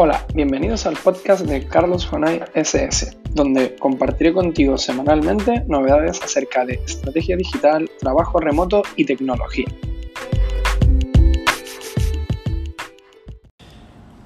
Hola, 0.00 0.24
bienvenidos 0.32 0.86
al 0.86 0.96
podcast 0.96 1.44
de 1.44 1.66
Carlos 1.66 2.06
Jonay 2.06 2.40
SS, 2.54 3.18
donde 3.32 3.74
compartiré 3.74 4.32
contigo 4.32 4.78
semanalmente 4.78 5.64
novedades 5.66 6.22
acerca 6.22 6.64
de 6.64 6.74
estrategia 6.74 7.36
digital, 7.36 7.90
trabajo 7.98 8.38
remoto 8.38 8.82
y 8.94 9.06
tecnología. 9.06 9.66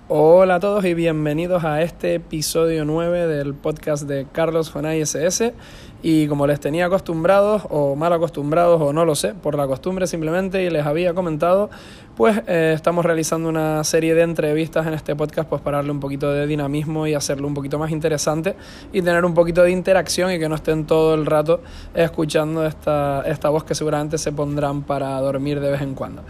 Hola 0.09 0.57
a 0.57 0.61
todos 0.61 0.85
y 0.85 0.93
bienvenidos 0.93 1.65
a 1.65 1.81
este 1.81 2.17
episodio 2.17 2.85
9 2.85 3.27
del 3.27 3.55
podcast 3.55 4.03
de 4.03 4.27
Carlos 4.31 4.69
Jonay 4.69 5.01
SS. 5.01 5.55
Y 6.03 6.27
como 6.27 6.47
les 6.49 6.59
tenía 6.59 6.87
acostumbrados 6.87 7.63
o 7.71 7.95
mal 7.95 8.13
acostumbrados 8.13 8.81
o 8.83 8.93
no 8.93 9.05
lo 9.05 9.15
sé, 9.15 9.35
por 9.35 9.55
la 9.55 9.69
costumbre 9.69 10.09
simplemente 10.09 10.65
y 10.65 10.71
les 10.71 10.85
había 10.85 11.15
comentado, 11.15 11.71
pues 12.17 12.43
eh, 12.47 12.73
estamos 12.75 13.05
realizando 13.05 13.49
una 13.49 13.85
serie 13.85 14.15
de 14.15 14.23
entrevistas 14.23 14.87
en 14.87 14.95
este 14.95 15.15
podcast 15.15 15.49
pues 15.49 15.63
para 15.63 15.79
darle 15.79 15.93
un 15.93 16.01
poquito 16.01 16.31
de 16.33 16.47
dinamismo 16.47 17.07
y 17.07 17.15
hacerlo 17.15 17.47
un 17.47 17.55
poquito 17.55 17.79
más 17.79 17.91
interesante 17.91 18.57
y 18.93 19.01
tener 19.01 19.25
un 19.25 19.33
poquito 19.33 19.63
de 19.63 19.71
interacción 19.71 20.33
y 20.33 20.39
que 20.39 20.49
no 20.49 20.57
estén 20.57 20.87
todo 20.87 21.15
el 21.15 21.25
rato 21.25 21.61
escuchando 21.95 22.67
esta, 22.67 23.23
esta 23.27 23.49
voz 23.49 23.65
que 23.65 23.75
seguramente 23.75 24.19
se 24.19 24.33
pondrán 24.33 24.83
para 24.83 25.19
dormir 25.21 25.61
de 25.61 25.71
vez 25.71 25.83
en 25.83 25.95
cuando. 25.95 26.23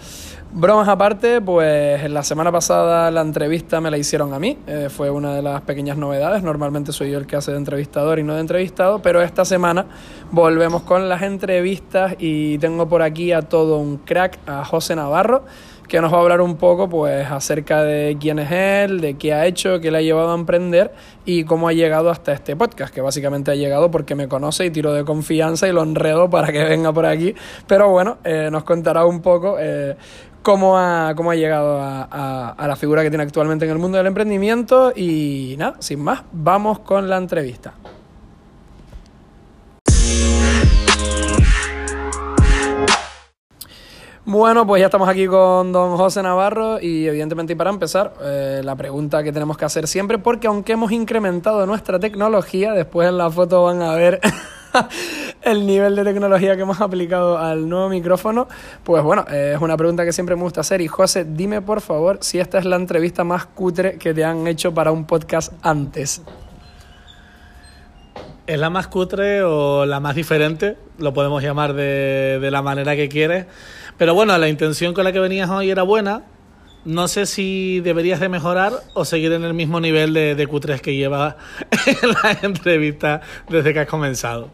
Bromas 0.54 0.86
aparte, 0.86 1.40
pues 1.40 2.10
la 2.10 2.22
semana 2.22 2.52
pasada 2.52 3.10
la 3.10 3.22
entrevista 3.22 3.80
me 3.80 3.90
la 3.90 3.96
hicieron 3.96 4.34
a 4.34 4.38
mí, 4.38 4.58
eh, 4.66 4.88
fue 4.90 5.08
una 5.08 5.34
de 5.34 5.40
las 5.40 5.62
pequeñas 5.62 5.96
novedades, 5.96 6.42
normalmente 6.42 6.92
soy 6.92 7.10
yo 7.10 7.18
el 7.18 7.26
que 7.26 7.36
hace 7.36 7.52
de 7.52 7.56
entrevistador 7.56 8.18
y 8.18 8.22
no 8.22 8.34
de 8.34 8.42
entrevistado, 8.42 9.00
pero 9.00 9.22
esta 9.22 9.46
semana 9.46 9.61
volvemos 10.32 10.82
con 10.82 11.08
las 11.08 11.22
entrevistas 11.22 12.16
y 12.18 12.58
tengo 12.58 12.88
por 12.88 13.02
aquí 13.02 13.32
a 13.32 13.42
todo 13.42 13.78
un 13.78 13.98
crack, 13.98 14.38
a 14.46 14.64
José 14.64 14.96
Navarro, 14.96 15.44
que 15.88 16.00
nos 16.00 16.12
va 16.12 16.16
a 16.16 16.20
hablar 16.22 16.40
un 16.40 16.56
poco 16.56 16.88
pues 16.88 17.30
acerca 17.30 17.82
de 17.82 18.16
quién 18.18 18.38
es 18.38 18.50
él, 18.50 19.00
de 19.00 19.14
qué 19.14 19.34
ha 19.34 19.46
hecho, 19.46 19.78
qué 19.78 19.90
le 19.90 19.98
ha 19.98 20.00
llevado 20.00 20.32
a 20.32 20.34
emprender 20.34 20.92
y 21.26 21.44
cómo 21.44 21.68
ha 21.68 21.74
llegado 21.74 22.10
hasta 22.10 22.32
este 22.32 22.56
podcast, 22.56 22.94
que 22.94 23.02
básicamente 23.02 23.50
ha 23.50 23.54
llegado 23.54 23.90
porque 23.90 24.14
me 24.14 24.26
conoce 24.26 24.64
y 24.64 24.70
tiro 24.70 24.94
de 24.94 25.04
confianza 25.04 25.68
y 25.68 25.72
lo 25.72 25.82
enredo 25.82 26.30
para 26.30 26.50
que 26.50 26.64
venga 26.64 26.92
por 26.92 27.04
aquí. 27.04 27.34
Pero 27.66 27.90
bueno, 27.90 28.16
eh, 28.24 28.48
nos 28.50 28.64
contará 28.64 29.04
un 29.04 29.20
poco 29.20 29.56
eh, 29.60 29.94
cómo, 30.42 30.78
ha, 30.78 31.14
llegado 31.34 31.78
a 31.80 32.64
la 32.66 32.76
figura 32.76 33.02
que 33.02 33.10
tiene 33.10 33.24
actualmente 33.24 33.66
en 33.66 33.70
el 33.70 33.78
mundo 33.78 33.98
del 33.98 34.06
emprendimiento 34.06 34.92
y 34.96 35.56
nada, 35.58 35.76
sin 35.80 36.00
más, 36.00 36.22
vamos 36.32 36.78
con 36.78 37.08
la 37.10 37.18
entrevista. 37.18 37.74
Bueno, 44.24 44.64
pues 44.64 44.78
ya 44.78 44.86
estamos 44.86 45.08
aquí 45.08 45.26
con 45.26 45.72
don 45.72 45.96
José 45.96 46.22
Navarro 46.22 46.80
y 46.80 47.08
evidentemente 47.08 47.56
para 47.56 47.70
empezar, 47.70 48.14
eh, 48.22 48.60
la 48.62 48.76
pregunta 48.76 49.20
que 49.24 49.32
tenemos 49.32 49.56
que 49.56 49.64
hacer 49.64 49.88
siempre, 49.88 50.16
porque 50.16 50.46
aunque 50.46 50.74
hemos 50.74 50.92
incrementado 50.92 51.66
nuestra 51.66 51.98
tecnología, 51.98 52.72
después 52.72 53.08
en 53.08 53.18
la 53.18 53.28
foto 53.32 53.64
van 53.64 53.82
a 53.82 53.96
ver 53.96 54.20
el 55.42 55.66
nivel 55.66 55.96
de 55.96 56.04
tecnología 56.04 56.54
que 56.54 56.62
hemos 56.62 56.80
aplicado 56.80 57.36
al 57.36 57.68
nuevo 57.68 57.88
micrófono, 57.88 58.46
pues 58.84 59.02
bueno, 59.02 59.24
eh, 59.28 59.54
es 59.56 59.60
una 59.60 59.76
pregunta 59.76 60.04
que 60.04 60.12
siempre 60.12 60.36
me 60.36 60.42
gusta 60.42 60.60
hacer 60.60 60.80
y 60.80 60.86
José, 60.86 61.24
dime 61.24 61.60
por 61.60 61.80
favor 61.80 62.18
si 62.20 62.38
esta 62.38 62.60
es 62.60 62.64
la 62.64 62.76
entrevista 62.76 63.24
más 63.24 63.46
cutre 63.46 63.98
que 63.98 64.14
te 64.14 64.24
han 64.24 64.46
hecho 64.46 64.72
para 64.72 64.92
un 64.92 65.04
podcast 65.04 65.52
antes. 65.62 66.22
¿Es 68.46 68.58
la 68.58 68.70
más 68.70 68.86
cutre 68.86 69.42
o 69.42 69.84
la 69.84 69.98
más 69.98 70.14
diferente? 70.14 70.76
Lo 70.98 71.12
podemos 71.12 71.42
llamar 71.42 71.74
de, 71.74 72.38
de 72.40 72.50
la 72.52 72.62
manera 72.62 72.94
que 72.94 73.08
quieres. 73.08 73.46
Pero 74.02 74.14
bueno, 74.14 74.36
la 74.36 74.48
intención 74.48 74.94
con 74.94 75.04
la 75.04 75.12
que 75.12 75.20
venías 75.20 75.48
hoy 75.48 75.70
era 75.70 75.84
buena. 75.84 76.24
No 76.84 77.06
sé 77.06 77.24
si 77.24 77.78
deberías 77.78 78.18
de 78.18 78.28
mejorar 78.28 78.72
o 78.94 79.04
seguir 79.04 79.30
en 79.30 79.44
el 79.44 79.54
mismo 79.54 79.78
nivel 79.78 80.12
de, 80.12 80.34
de 80.34 80.48
Q3 80.48 80.80
que 80.80 80.96
llevas 80.96 81.36
en 81.86 82.08
la 82.08 82.36
entrevista 82.42 83.20
desde 83.48 83.72
que 83.72 83.78
has 83.78 83.86
comenzado. 83.86 84.50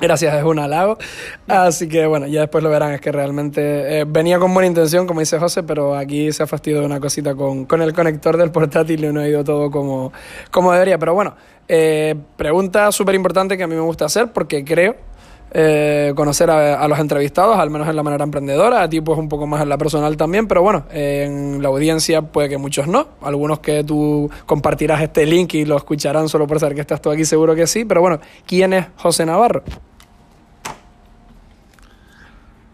Gracias, 0.00 0.34
es 0.34 0.42
un 0.42 0.58
halago. 0.58 0.98
Así 1.46 1.88
que 1.88 2.04
bueno, 2.06 2.26
ya 2.26 2.40
después 2.40 2.64
lo 2.64 2.70
verán. 2.70 2.90
Es 2.90 3.00
que 3.00 3.12
realmente 3.12 4.00
eh, 4.00 4.04
venía 4.08 4.40
con 4.40 4.52
buena 4.52 4.66
intención, 4.66 5.06
como 5.06 5.20
dice 5.20 5.38
José, 5.38 5.62
pero 5.62 5.96
aquí 5.96 6.32
se 6.32 6.42
ha 6.42 6.48
fastidiado 6.48 6.84
una 6.84 6.98
cosita 6.98 7.36
con, 7.36 7.64
con 7.66 7.80
el 7.80 7.92
conector 7.92 8.36
del 8.36 8.50
portátil 8.50 9.04
y 9.04 9.12
no 9.12 9.20
ha 9.20 9.28
ido 9.28 9.44
todo 9.44 9.70
como, 9.70 10.12
como 10.50 10.72
debería. 10.72 10.98
Pero 10.98 11.14
bueno, 11.14 11.36
eh, 11.68 12.16
pregunta 12.36 12.90
súper 12.90 13.14
importante 13.14 13.56
que 13.56 13.62
a 13.62 13.68
mí 13.68 13.76
me 13.76 13.82
gusta 13.82 14.06
hacer 14.06 14.32
porque 14.32 14.64
creo 14.64 15.13
eh, 15.56 16.12
conocer 16.16 16.50
a, 16.50 16.80
a, 16.82 16.88
los 16.88 16.98
entrevistados, 16.98 17.56
al 17.56 17.70
menos 17.70 17.88
en 17.88 17.94
la 17.94 18.02
manera 18.02 18.24
emprendedora, 18.24 18.82
a 18.82 18.88
ti 18.88 19.00
pues 19.00 19.16
un 19.16 19.28
poco 19.28 19.46
más 19.46 19.62
en 19.62 19.68
la 19.68 19.78
personal 19.78 20.16
también, 20.16 20.48
pero 20.48 20.62
bueno, 20.62 20.84
en 20.90 21.62
la 21.62 21.68
audiencia 21.68 22.22
puede 22.22 22.48
que 22.48 22.58
muchos 22.58 22.88
no, 22.88 23.06
algunos 23.22 23.60
que 23.60 23.84
tú 23.84 24.28
compartirás 24.46 25.00
este 25.00 25.24
link 25.24 25.54
y 25.54 25.64
lo 25.64 25.76
escucharán 25.76 26.28
solo 26.28 26.48
por 26.48 26.58
saber 26.58 26.74
que 26.74 26.80
estás 26.80 27.00
tú 27.00 27.08
aquí, 27.08 27.24
seguro 27.24 27.54
que 27.54 27.68
sí, 27.68 27.84
pero 27.84 28.00
bueno, 28.00 28.18
¿quién 28.44 28.72
es 28.72 28.86
José 28.96 29.24
Navarro? 29.24 29.62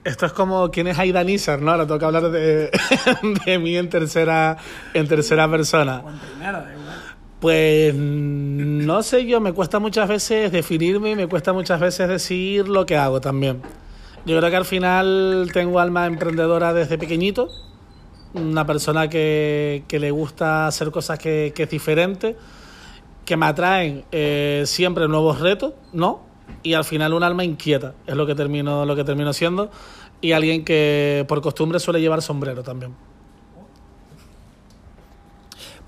Esto 0.03 0.25
es 0.25 0.33
como 0.33 0.71
quién 0.71 0.89
es 0.89 0.99
Aida 0.99 1.23
Nizar, 1.23 1.61
¿no? 1.61 1.73
Ahora 1.73 1.87
toca 1.87 2.07
hablar 2.07 2.31
de, 2.31 2.71
de 3.45 3.59
mí 3.59 3.77
en 3.77 3.91
tercera, 3.91 4.57
en 4.95 5.07
tercera 5.07 5.51
persona. 5.51 6.03
Pues 7.41 7.95
no 7.95 9.03
sé 9.03 9.25
yo, 9.25 9.41
me 9.41 9.55
cuesta 9.55 9.79
muchas 9.79 10.07
veces 10.07 10.53
definirme 10.53 11.13
y 11.13 11.17
me 11.17 11.27
cuesta 11.27 11.55
muchas 11.55 11.81
veces 11.81 12.07
decir 12.07 12.69
lo 12.69 12.85
que 12.85 12.99
hago 12.99 13.23
también. 13.23 13.63
Yo 14.27 14.37
creo 14.37 14.51
que 14.51 14.57
al 14.57 14.67
final 14.67 15.49
tengo 15.55 15.81
alma 15.81 16.05
emprendedora 16.07 16.75
desde 16.75 16.99
pequeñito, 16.99 17.49
una 18.35 18.67
persona 18.67 19.09
que, 19.09 19.85
que 19.89 19.99
le 19.99 20.11
gusta 20.11 20.67
hacer 20.67 20.91
cosas 20.91 21.19
que, 21.19 21.55
que, 21.57 21.63
es 21.63 21.71
diferente, 21.71 22.37
que 23.25 23.39
me 23.39 23.47
atraen 23.47 24.05
eh, 24.13 24.65
siempre 24.67 25.09
nuevos 25.09 25.41
retos, 25.41 25.73
¿no? 25.95 26.21
Y 26.63 26.75
al 26.75 26.85
final 26.85 27.15
un 27.15 27.23
alma 27.23 27.43
inquieta, 27.43 27.95
es 28.07 28.17
lo 28.17 28.27
que 28.27 28.35
termino, 28.35 28.85
lo 28.85 28.95
que 28.95 29.05
termino 29.05 29.33
siendo, 29.33 29.71
y 30.21 30.33
alguien 30.33 30.63
que 30.63 31.25
por 31.27 31.41
costumbre 31.41 31.81
suele 31.81 32.03
llevar 32.03 32.21
sombrero 32.21 32.63
también. 32.63 32.95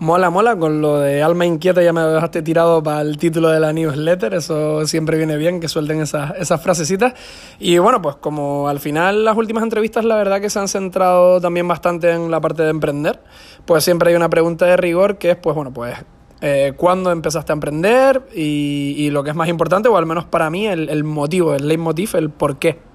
Mola, 0.02 0.30
mola, 0.30 0.56
con 0.56 0.82
lo 0.82 0.98
de 0.98 1.22
alma 1.22 1.46
inquieta 1.46 1.80
ya 1.80 1.92
me 1.92 2.00
dejaste 2.00 2.42
tirado 2.42 2.82
para 2.82 3.02
el 3.02 3.18
título 3.18 3.50
de 3.50 3.60
la 3.60 3.72
newsletter, 3.72 4.34
eso 4.34 4.84
siempre 4.84 5.16
viene 5.16 5.36
bien 5.36 5.60
que 5.60 5.68
suelten 5.68 6.00
esas, 6.00 6.32
esas 6.38 6.60
frasecitas. 6.60 7.14
Y 7.60 7.78
bueno, 7.78 8.02
pues 8.02 8.16
como 8.16 8.66
al 8.66 8.80
final 8.80 9.24
las 9.24 9.36
últimas 9.36 9.62
entrevistas 9.62 10.04
la 10.04 10.16
verdad 10.16 10.41
que 10.41 10.50
se 10.50 10.58
han 10.58 10.66
centrado 10.66 11.41
también 11.41 11.68
bastante 11.68 12.10
en 12.10 12.32
la 12.32 12.41
parte 12.41 12.64
de 12.64 12.70
emprender, 12.70 13.22
pues 13.64 13.84
siempre 13.84 14.10
hay 14.10 14.16
una 14.16 14.28
pregunta 14.28 14.66
de 14.66 14.76
rigor 14.76 15.18
que 15.18 15.30
es 15.30 15.36
pues 15.36 15.54
bueno, 15.54 15.72
pues 15.72 15.94
eh, 16.41 16.72
cuándo 16.76 17.12
empezaste 17.12 17.52
a 17.52 17.54
emprender 17.54 18.26
y, 18.34 18.96
y, 18.98 19.10
lo 19.10 19.22
que 19.22 19.30
es 19.30 19.36
más 19.36 19.48
importante, 19.48 19.88
o 19.88 19.96
al 19.96 20.06
menos 20.06 20.24
para 20.24 20.50
mí, 20.50 20.66
el, 20.66 20.88
el 20.88 21.04
motivo, 21.04 21.54
el 21.54 21.68
leitmotiv, 21.68 22.16
el 22.16 22.28
por 22.28 22.58
qué. 22.58 22.91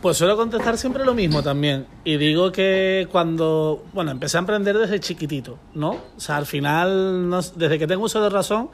Pues 0.00 0.18
suelo 0.18 0.36
contestar 0.36 0.76
siempre 0.78 1.04
lo 1.04 1.14
mismo 1.14 1.42
también. 1.42 1.86
Y 2.04 2.16
digo 2.16 2.52
que 2.52 3.08
cuando, 3.10 3.84
bueno, 3.92 4.10
empecé 4.10 4.36
a 4.36 4.40
emprender 4.40 4.76
desde 4.76 5.00
chiquitito, 5.00 5.58
¿no? 5.74 5.90
O 6.16 6.20
sea, 6.20 6.36
al 6.36 6.46
final, 6.46 7.28
no, 7.28 7.40
desde 7.40 7.78
que 7.78 7.86
tengo 7.86 8.04
uso 8.04 8.22
de 8.22 8.28
razón, 8.28 8.68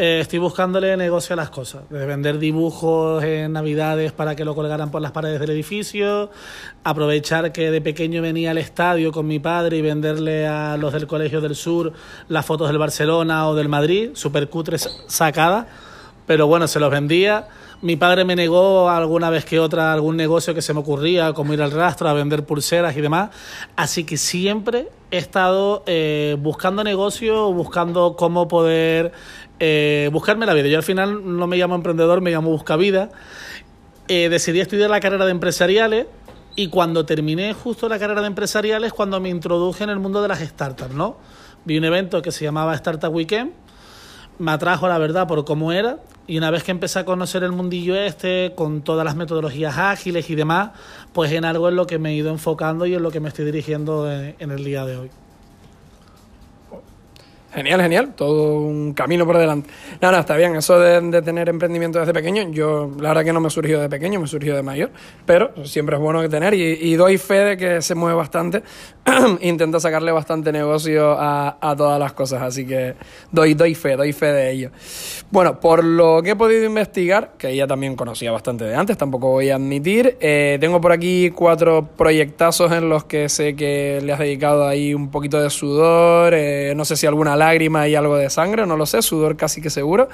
eh, 0.00 0.20
estoy 0.20 0.38
buscándole 0.38 0.96
negocio 0.96 1.34
a 1.34 1.36
las 1.36 1.50
cosas. 1.50 1.82
Desde 1.90 2.06
vender 2.06 2.38
dibujos 2.38 3.22
en 3.24 3.52
Navidades 3.52 4.12
para 4.12 4.36
que 4.36 4.44
lo 4.44 4.54
colgaran 4.54 4.92
por 4.92 5.02
las 5.02 5.10
paredes 5.10 5.40
del 5.40 5.50
edificio, 5.50 6.30
aprovechar 6.84 7.50
que 7.50 7.72
de 7.72 7.80
pequeño 7.80 8.22
venía 8.22 8.52
al 8.52 8.58
estadio 8.58 9.10
con 9.10 9.26
mi 9.26 9.40
padre 9.40 9.78
y 9.78 9.82
venderle 9.82 10.46
a 10.46 10.76
los 10.76 10.92
del 10.92 11.08
Colegio 11.08 11.40
del 11.40 11.56
Sur 11.56 11.92
las 12.28 12.46
fotos 12.46 12.68
del 12.68 12.78
Barcelona 12.78 13.48
o 13.48 13.56
del 13.56 13.68
Madrid, 13.68 14.10
super 14.14 14.48
cutres 14.48 14.88
sacadas, 15.08 15.66
pero 16.28 16.46
bueno, 16.46 16.68
se 16.68 16.78
los 16.78 16.92
vendía 16.92 17.48
mi 17.80 17.94
padre 17.96 18.24
me 18.24 18.34
negó 18.34 18.90
alguna 18.90 19.30
vez 19.30 19.44
que 19.44 19.60
otra 19.60 19.92
algún 19.92 20.16
negocio 20.16 20.52
que 20.54 20.62
se 20.62 20.74
me 20.74 20.80
ocurría, 20.80 21.32
como 21.32 21.54
ir 21.54 21.62
al 21.62 21.70
rastro 21.70 22.08
a 22.08 22.12
vender 22.12 22.44
pulseras 22.44 22.96
y 22.96 23.00
demás. 23.00 23.30
Así 23.76 24.04
que 24.04 24.16
siempre 24.16 24.88
he 25.10 25.18
estado 25.18 25.84
eh, 25.86 26.36
buscando 26.40 26.82
negocio, 26.82 27.52
buscando 27.52 28.16
cómo 28.16 28.48
poder 28.48 29.12
eh, 29.60 30.10
buscarme 30.12 30.44
la 30.44 30.54
vida. 30.54 30.66
Yo 30.66 30.76
al 30.76 30.82
final 30.82 31.38
no 31.38 31.46
me 31.46 31.56
llamo 31.56 31.76
emprendedor, 31.76 32.20
me 32.20 32.32
llamo 32.32 32.50
buscavida. 32.50 33.10
Eh, 34.08 34.28
decidí 34.28 34.60
estudiar 34.60 34.90
la 34.90 35.00
carrera 35.00 35.24
de 35.24 35.30
empresariales 35.30 36.06
y 36.56 36.68
cuando 36.68 37.06
terminé 37.06 37.52
justo 37.52 37.88
la 37.88 38.00
carrera 38.00 38.22
de 38.22 38.26
empresariales, 38.26 38.92
cuando 38.92 39.20
me 39.20 39.28
introduje 39.28 39.84
en 39.84 39.90
el 39.90 40.00
mundo 40.00 40.20
de 40.20 40.28
las 40.28 40.40
startups, 40.40 40.94
¿no? 40.94 41.16
Vi 41.64 41.78
un 41.78 41.84
evento 41.84 42.22
que 42.22 42.32
se 42.32 42.44
llamaba 42.44 42.74
Startup 42.74 43.14
Weekend 43.14 43.52
me 44.38 44.52
atrajo 44.52 44.88
la 44.88 44.98
verdad 44.98 45.26
por 45.26 45.44
cómo 45.44 45.72
era 45.72 45.98
y 46.26 46.38
una 46.38 46.50
vez 46.50 46.62
que 46.62 46.70
empecé 46.70 46.98
a 46.98 47.04
conocer 47.04 47.42
el 47.42 47.52
mundillo 47.52 47.96
este 47.96 48.52
con 48.54 48.82
todas 48.82 49.04
las 49.04 49.16
metodologías 49.16 49.76
ágiles 49.78 50.30
y 50.30 50.34
demás, 50.34 50.70
pues 51.12 51.32
en 51.32 51.44
algo 51.44 51.68
es 51.68 51.74
lo 51.74 51.86
que 51.86 51.98
me 51.98 52.10
he 52.10 52.14
ido 52.14 52.30
enfocando 52.30 52.86
y 52.86 52.94
en 52.94 53.02
lo 53.02 53.10
que 53.10 53.20
me 53.20 53.28
estoy 53.28 53.44
dirigiendo 53.44 54.10
en, 54.10 54.36
en 54.38 54.50
el 54.50 54.64
día 54.64 54.84
de 54.84 54.96
hoy. 54.96 55.10
Genial, 57.58 57.82
genial, 57.82 58.14
todo 58.14 58.60
un 58.60 58.94
camino 58.94 59.26
por 59.26 59.36
delante. 59.36 59.68
No, 60.00 60.12
no, 60.12 60.18
está 60.20 60.36
bien, 60.36 60.54
eso 60.54 60.78
de, 60.78 61.22
tener 61.22 61.48
emprendimiento 61.48 61.98
desde 61.98 62.12
pequeño, 62.12 62.50
yo 62.52 62.88
la 63.00 63.08
verdad 63.08 63.24
que 63.24 63.32
no 63.32 63.40
me 63.40 63.50
surgió 63.50 63.80
de 63.80 63.88
pequeño, 63.88 64.20
me 64.20 64.28
surgió 64.28 64.54
de 64.54 64.62
mayor, 64.62 64.92
pero 65.26 65.50
siempre 65.66 65.96
es 65.96 66.00
bueno 66.00 66.26
tener 66.28 66.54
y, 66.54 66.62
y 66.62 66.94
doy 66.94 67.18
fe 67.18 67.34
de 67.34 67.56
que 67.56 67.82
se 67.82 67.96
mueve 67.96 68.16
bastante, 68.16 68.62
intenta 69.40 69.80
sacarle 69.80 70.12
bastante 70.12 70.52
negocio 70.52 71.18
a, 71.18 71.58
a, 71.60 71.74
todas 71.74 71.98
las 71.98 72.12
cosas, 72.12 72.42
así 72.42 72.64
que 72.64 72.94
doy, 73.32 73.54
doy 73.54 73.74
fe, 73.74 73.96
doy 73.96 74.12
fe 74.12 74.26
de 74.26 74.52
ello. 74.52 74.70
Bueno, 75.32 75.58
por 75.58 75.82
lo 75.82 76.22
que 76.22 76.30
he 76.30 76.36
podido 76.36 76.64
investigar, 76.64 77.32
que 77.38 77.50
ella 77.50 77.66
también 77.66 77.96
conocía 77.96 78.30
bastante 78.30 78.66
de 78.66 78.76
antes, 78.76 78.96
tampoco 78.96 79.30
voy 79.30 79.50
a 79.50 79.56
admitir, 79.56 80.16
eh, 80.20 80.58
tengo 80.60 80.80
por 80.80 80.92
aquí 80.92 81.30
cuatro 81.30 81.88
proyectazos 81.96 82.70
en 82.70 82.88
los 82.88 83.02
que 83.02 83.28
sé 83.28 83.56
que 83.56 84.00
le 84.00 84.12
has 84.12 84.20
dedicado 84.20 84.64
ahí 84.68 84.94
un 84.94 85.10
poquito 85.10 85.42
de 85.42 85.50
sudor, 85.50 86.34
eh, 86.34 86.72
no 86.76 86.84
sé 86.84 86.94
si 86.94 87.04
alguna 87.04 87.34
lágrima 87.48 87.88
y 87.88 87.94
algo 87.94 88.16
de 88.16 88.28
sangre, 88.28 88.66
no 88.66 88.76
lo 88.76 88.84
sé, 88.84 89.00
sudor 89.00 89.36
casi 89.36 89.62
que 89.62 89.70
seguro, 89.70 90.08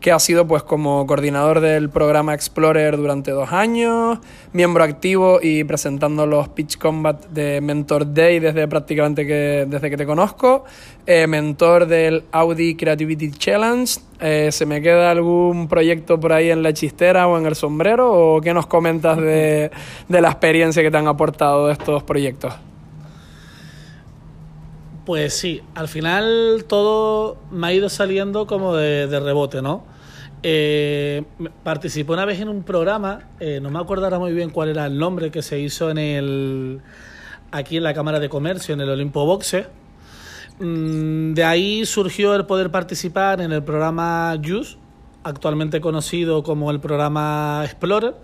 que 0.00 0.12
ha 0.12 0.18
sido 0.18 0.46
pues 0.46 0.62
como 0.62 1.04
coordinador 1.06 1.60
del 1.60 1.88
programa 1.90 2.32
Explorer 2.32 2.96
durante 2.96 3.32
dos 3.32 3.52
años, 3.52 4.18
miembro 4.52 4.84
activo 4.84 5.40
y 5.42 5.64
presentando 5.64 6.26
los 6.26 6.48
Pitch 6.48 6.78
Combat 6.78 7.26
de 7.26 7.60
Mentor 7.60 8.14
Day 8.14 8.38
desde 8.38 8.68
prácticamente 8.68 9.26
que, 9.26 9.66
desde 9.68 9.90
que 9.90 9.96
te 9.96 10.06
conozco, 10.06 10.64
eh, 11.06 11.26
mentor 11.26 11.86
del 11.86 12.24
Audi 12.30 12.76
Creativity 12.76 13.32
Challenge, 13.32 14.00
eh, 14.20 14.50
¿se 14.52 14.64
me 14.64 14.80
queda 14.80 15.10
algún 15.10 15.66
proyecto 15.66 16.20
por 16.20 16.32
ahí 16.32 16.50
en 16.50 16.62
la 16.62 16.72
chistera 16.72 17.26
o 17.26 17.36
en 17.36 17.46
el 17.46 17.56
sombrero 17.56 18.12
o 18.12 18.40
qué 18.40 18.54
nos 18.54 18.66
comentas 18.66 19.16
de, 19.18 19.70
de 20.08 20.20
la 20.20 20.28
experiencia 20.28 20.82
que 20.82 20.90
te 20.90 20.96
han 20.98 21.08
aportado 21.08 21.68
estos 21.70 22.04
proyectos? 22.04 22.54
Pues 25.06 25.34
sí, 25.34 25.62
al 25.76 25.86
final 25.86 26.64
todo 26.66 27.38
me 27.52 27.68
ha 27.68 27.72
ido 27.72 27.88
saliendo 27.88 28.48
como 28.48 28.74
de, 28.74 29.06
rebote, 29.20 29.62
¿no? 29.62 29.84
Eh, 30.42 31.22
participé 31.62 32.12
una 32.12 32.24
vez 32.24 32.40
en 32.40 32.48
un 32.48 32.64
programa, 32.64 33.28
eh, 33.38 33.60
no 33.62 33.70
me 33.70 33.78
acuerdo 33.78 34.04
ahora 34.04 34.18
muy 34.18 34.32
bien 34.32 34.50
cuál 34.50 34.68
era 34.70 34.84
el 34.86 34.98
nombre, 34.98 35.30
que 35.30 35.42
se 35.42 35.60
hizo 35.60 35.90
en 35.90 35.98
el 35.98 36.80
aquí 37.52 37.76
en 37.76 37.84
la 37.84 37.94
Cámara 37.94 38.18
de 38.18 38.28
Comercio, 38.28 38.74
en 38.74 38.80
el 38.80 38.90
Olimpo 38.90 39.24
Boxe. 39.24 39.68
Mm, 40.58 41.34
de 41.34 41.44
ahí 41.44 41.86
surgió 41.86 42.34
el 42.34 42.44
poder 42.44 42.72
participar 42.72 43.40
en 43.40 43.52
el 43.52 43.62
programa 43.62 44.36
JUICE, 44.44 44.76
actualmente 45.22 45.80
conocido 45.80 46.42
como 46.42 46.72
el 46.72 46.80
programa 46.80 47.62
Explorer. 47.64 48.16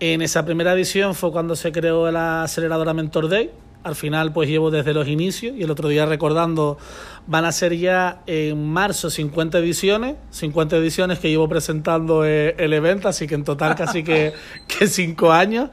En 0.00 0.22
esa 0.22 0.44
primera 0.46 0.72
edición 0.72 1.14
fue 1.14 1.32
cuando 1.32 1.54
se 1.54 1.70
creó 1.70 2.10
la 2.10 2.44
aceleradora 2.44 2.94
Mentor 2.94 3.28
Day, 3.28 3.50
al 3.84 3.94
final 3.94 4.32
pues 4.32 4.48
llevo 4.48 4.70
desde 4.70 4.94
los 4.94 5.08
inicios 5.08 5.54
y 5.56 5.62
el 5.62 5.70
otro 5.70 5.88
día 5.88 6.06
recordando 6.06 6.78
van 7.26 7.44
a 7.44 7.52
ser 7.52 7.76
ya 7.76 8.22
en 8.26 8.72
marzo 8.72 9.10
50 9.10 9.58
ediciones, 9.58 10.16
50 10.30 10.76
ediciones 10.76 11.18
que 11.18 11.28
llevo 11.30 11.48
presentando 11.48 12.24
eh, 12.24 12.54
el 12.58 12.72
evento, 12.72 13.08
así 13.08 13.26
que 13.26 13.34
en 13.34 13.44
total 13.44 13.74
casi 13.76 14.02
que, 14.02 14.32
que 14.66 14.86
cinco 14.86 15.32
años 15.32 15.70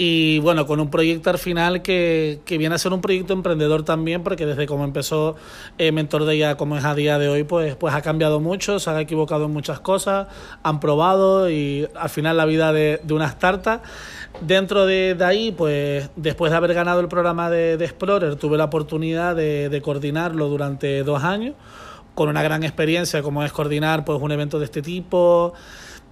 y 0.00 0.38
bueno, 0.38 0.64
con 0.64 0.78
un 0.78 0.90
proyecto 0.90 1.28
al 1.28 1.38
final 1.38 1.82
que, 1.82 2.40
que, 2.44 2.56
viene 2.56 2.76
a 2.76 2.78
ser 2.78 2.92
un 2.92 3.00
proyecto 3.00 3.32
emprendedor 3.32 3.82
también, 3.82 4.22
porque 4.22 4.46
desde 4.46 4.66
como 4.66 4.84
empezó 4.84 5.34
eh, 5.76 5.90
Mentor 5.90 6.24
de 6.24 6.38
ya 6.38 6.54
como 6.54 6.76
es 6.78 6.84
a 6.84 6.94
día 6.94 7.18
de 7.18 7.28
hoy, 7.28 7.42
pues, 7.42 7.74
pues 7.74 7.92
ha 7.92 8.00
cambiado 8.00 8.38
mucho, 8.38 8.78
se 8.78 8.88
ha 8.90 9.00
equivocado 9.00 9.46
en 9.46 9.52
muchas 9.52 9.80
cosas, 9.80 10.28
han 10.62 10.78
probado 10.78 11.50
y 11.50 11.88
al 11.96 12.08
final 12.10 12.36
la 12.36 12.44
vida 12.44 12.72
de, 12.72 13.00
de 13.02 13.12
una 13.12 13.26
startup. 13.26 13.80
Dentro 14.40 14.86
de, 14.86 15.16
de, 15.16 15.24
ahí, 15.24 15.50
pues 15.50 16.10
después 16.14 16.52
de 16.52 16.56
haber 16.56 16.74
ganado 16.74 17.00
el 17.00 17.08
programa 17.08 17.50
de, 17.50 17.76
de 17.76 17.84
Explorer, 17.84 18.36
tuve 18.36 18.56
la 18.56 18.66
oportunidad 18.66 19.34
de, 19.34 19.68
de 19.68 19.82
coordinarlo 19.82 20.48
durante 20.48 21.02
dos 21.02 21.24
años, 21.24 21.56
con 22.14 22.28
una 22.28 22.44
gran 22.44 22.62
experiencia 22.62 23.20
como 23.20 23.42
es 23.42 23.50
coordinar 23.50 24.04
pues 24.04 24.20
un 24.22 24.30
evento 24.30 24.60
de 24.60 24.66
este 24.66 24.80
tipo 24.80 25.54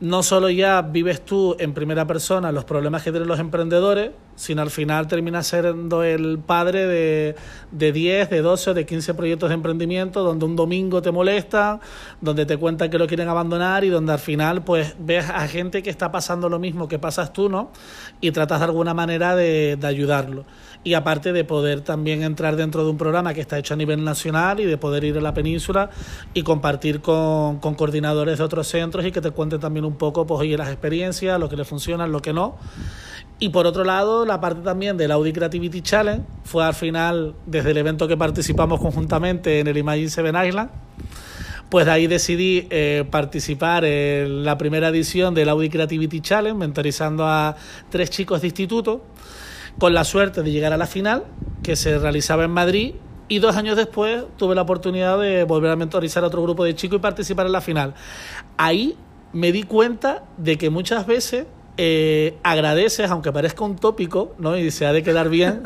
no 0.00 0.22
solo 0.22 0.50
ya 0.50 0.82
vives 0.82 1.25
tú 1.25 1.56
en 1.58 1.72
primera 1.72 2.06
persona 2.06 2.52
los 2.52 2.64
problemas 2.64 3.02
que 3.02 3.10
tienen 3.10 3.28
los 3.28 3.40
emprendedores, 3.40 4.10
sino 4.34 4.60
al 4.60 4.70
final 4.70 5.06
terminas 5.08 5.46
siendo 5.46 6.02
el 6.02 6.38
padre 6.38 6.87
de, 6.87 7.37
de 7.70 7.93
10, 7.93 8.28
de 8.28 8.43
12 8.43 8.70
o 8.70 8.75
de 8.75 8.84
15 8.84 9.14
proyectos 9.14 9.48
de 9.48 9.54
emprendimiento 9.54 10.22
donde 10.22 10.44
un 10.44 10.54
domingo 10.54 11.00
te 11.00 11.10
molestan, 11.10 11.81
donde 12.20 12.44
te 12.44 12.58
cuentan 12.58 12.90
que 12.90 12.98
lo 12.98 13.06
quieren 13.06 13.28
abandonar 13.28 13.84
y 13.84 13.88
donde 13.88 14.12
al 14.12 14.19
final 14.19 14.62
pues 14.62 14.94
ves 14.98 15.31
a 15.31 15.48
gente 15.48 15.82
que 15.82 15.88
está 15.88 16.12
pasando 16.12 16.50
lo 16.50 16.58
mismo 16.58 16.88
que 16.88 16.98
pasas 16.98 17.32
tú, 17.32 17.48
¿no? 17.48 17.70
Y 18.20 18.32
tratas 18.32 18.60
de 18.60 18.66
alguna 18.66 18.93
manera 18.93 19.34
de, 19.34 19.76
de 19.76 19.87
ayudarlo. 19.87 20.44
Y 20.87 20.94
aparte 20.94 21.33
de 21.33 21.43
poder 21.43 21.81
también 21.81 22.23
entrar 22.23 22.55
dentro 22.55 22.85
de 22.85 22.91
un 22.91 22.97
programa 22.97 23.35
que 23.35 23.41
está 23.41 23.59
hecho 23.59 23.75
a 23.75 23.77
nivel 23.77 24.05
nacional 24.05 24.61
y 24.61 24.67
de 24.67 24.79
poder 24.79 25.03
ir 25.03 25.19
a 25.19 25.21
la 25.21 25.35
península 25.35 25.91
y 26.33 26.44
compartir 26.44 27.00
con, 27.00 27.59
con 27.59 27.75
coordinadores 27.75 28.38
de 28.38 28.44
otros 28.44 28.69
centros 28.69 29.05
y 29.05 29.11
que 29.11 29.21
te 29.21 29.33
cuenten 29.33 29.59
también 29.59 29.85
un 29.85 29.97
poco, 29.97 30.29
pues, 30.29 30.49
las 30.56 30.69
experiencias, 30.69 31.41
lo 31.41 31.49
que 31.49 31.56
le 31.56 31.65
funciona, 31.65 32.06
lo 32.06 32.23
que 32.23 32.33
no. 32.33 32.55
Y 33.41 33.49
por 33.49 33.67
otro 33.67 33.83
lado, 33.83 34.25
la 34.25 34.41
parte 34.41 34.61
también 34.61 34.97
del 34.97 35.11
Audi 35.11 35.33
Creativity 35.33 35.83
Challenge 35.83 36.23
fue 36.44 36.65
al 36.65 36.75
final, 36.75 37.35
desde 37.47 37.73
el 37.73 37.79
evento 37.79 38.06
que 38.06 38.17
participamos 38.17 38.79
conjuntamente 38.79 39.59
en 39.59 39.67
el 39.67 39.77
Imagine 39.79 40.09
Seven 40.09 40.37
Island, 40.47 40.71
pues 41.69 41.85
de 41.85 41.91
ahí 41.91 42.06
decidí 42.06 42.69
eh, 42.71 43.05
participar 43.11 43.85
en 43.85 44.44
la 44.44 44.56
primera 44.56 44.87
edición 44.89 45.35
del 45.35 45.49
Audi 45.49 45.69
Creativity 45.69 46.21
Challenge, 46.21 46.56
mentorizando 46.56 47.27
a 47.27 47.56
tres 47.91 48.09
chicos 48.09 48.43
de 48.43 48.47
instituto, 48.47 49.03
con 49.78 49.94
la 49.94 50.05
suerte 50.05 50.43
de 50.43 50.50
llegar 50.50 50.73
a 50.73 50.76
la 50.76 50.87
final, 50.87 51.25
que 51.62 51.76
se 51.76 51.99
realizaba 51.99 52.44
en 52.44 52.50
Madrid, 52.50 52.94
y 53.28 53.40
dos 53.40 53.56
años 53.56 53.76
después 53.76 54.25
tuve 54.37 54.55
la 54.55 54.62
oportunidad 54.62 55.19
de 55.19 55.44
volver 55.44 55.70
a 55.70 55.76
mentorizar 55.76 56.23
a 56.23 56.28
otro 56.28 56.43
grupo 56.43 56.64
de 56.64 56.75
chicos 56.75 56.99
y 56.99 57.02
participar 57.02 57.46
en 57.46 57.52
la 57.52 57.61
final. 57.61 57.94
Ahí 58.56 58.96
me 59.32 59.52
di 59.52 59.64
cuenta 59.64 60.25
de 60.37 60.56
que 60.56 60.70
muchas 60.70 61.06
veces 61.06 61.46
eh, 61.76 62.38
agradeces, 62.43 63.11
aunque 63.11 63.32
parezca 63.32 63.64
un 63.64 63.76
tópico, 63.76 64.34
¿no? 64.38 64.56
Y 64.56 64.70
se 64.70 64.87
ha 64.87 64.93
de 64.93 65.02
quedar 65.02 65.28
bien. 65.28 65.62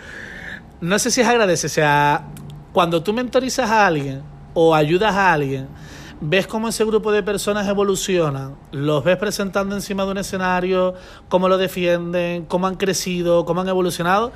no 0.80 0.98
sé 0.98 1.10
si 1.10 1.20
es 1.20 1.26
agradecer, 1.26 1.70
o 1.70 1.72
sea, 1.72 2.24
cuando 2.72 3.02
tú 3.02 3.12
mentorizas 3.12 3.70
a 3.70 3.86
alguien 3.86 4.22
o 4.54 4.74
ayudas 4.74 5.14
a 5.14 5.32
alguien, 5.32 5.68
ves 6.20 6.46
cómo 6.46 6.68
ese 6.68 6.84
grupo 6.84 7.12
de 7.12 7.22
personas 7.22 7.66
evolucionan, 7.66 8.54
los 8.72 9.02
ves 9.02 9.16
presentando 9.16 9.74
encima 9.74 10.04
de 10.04 10.10
un 10.10 10.18
escenario, 10.18 10.94
cómo 11.28 11.48
lo 11.48 11.56
defienden, 11.56 12.44
cómo 12.44 12.66
han 12.66 12.76
crecido, 12.76 13.44
cómo 13.44 13.62
han 13.62 13.68
evolucionado. 13.68 14.32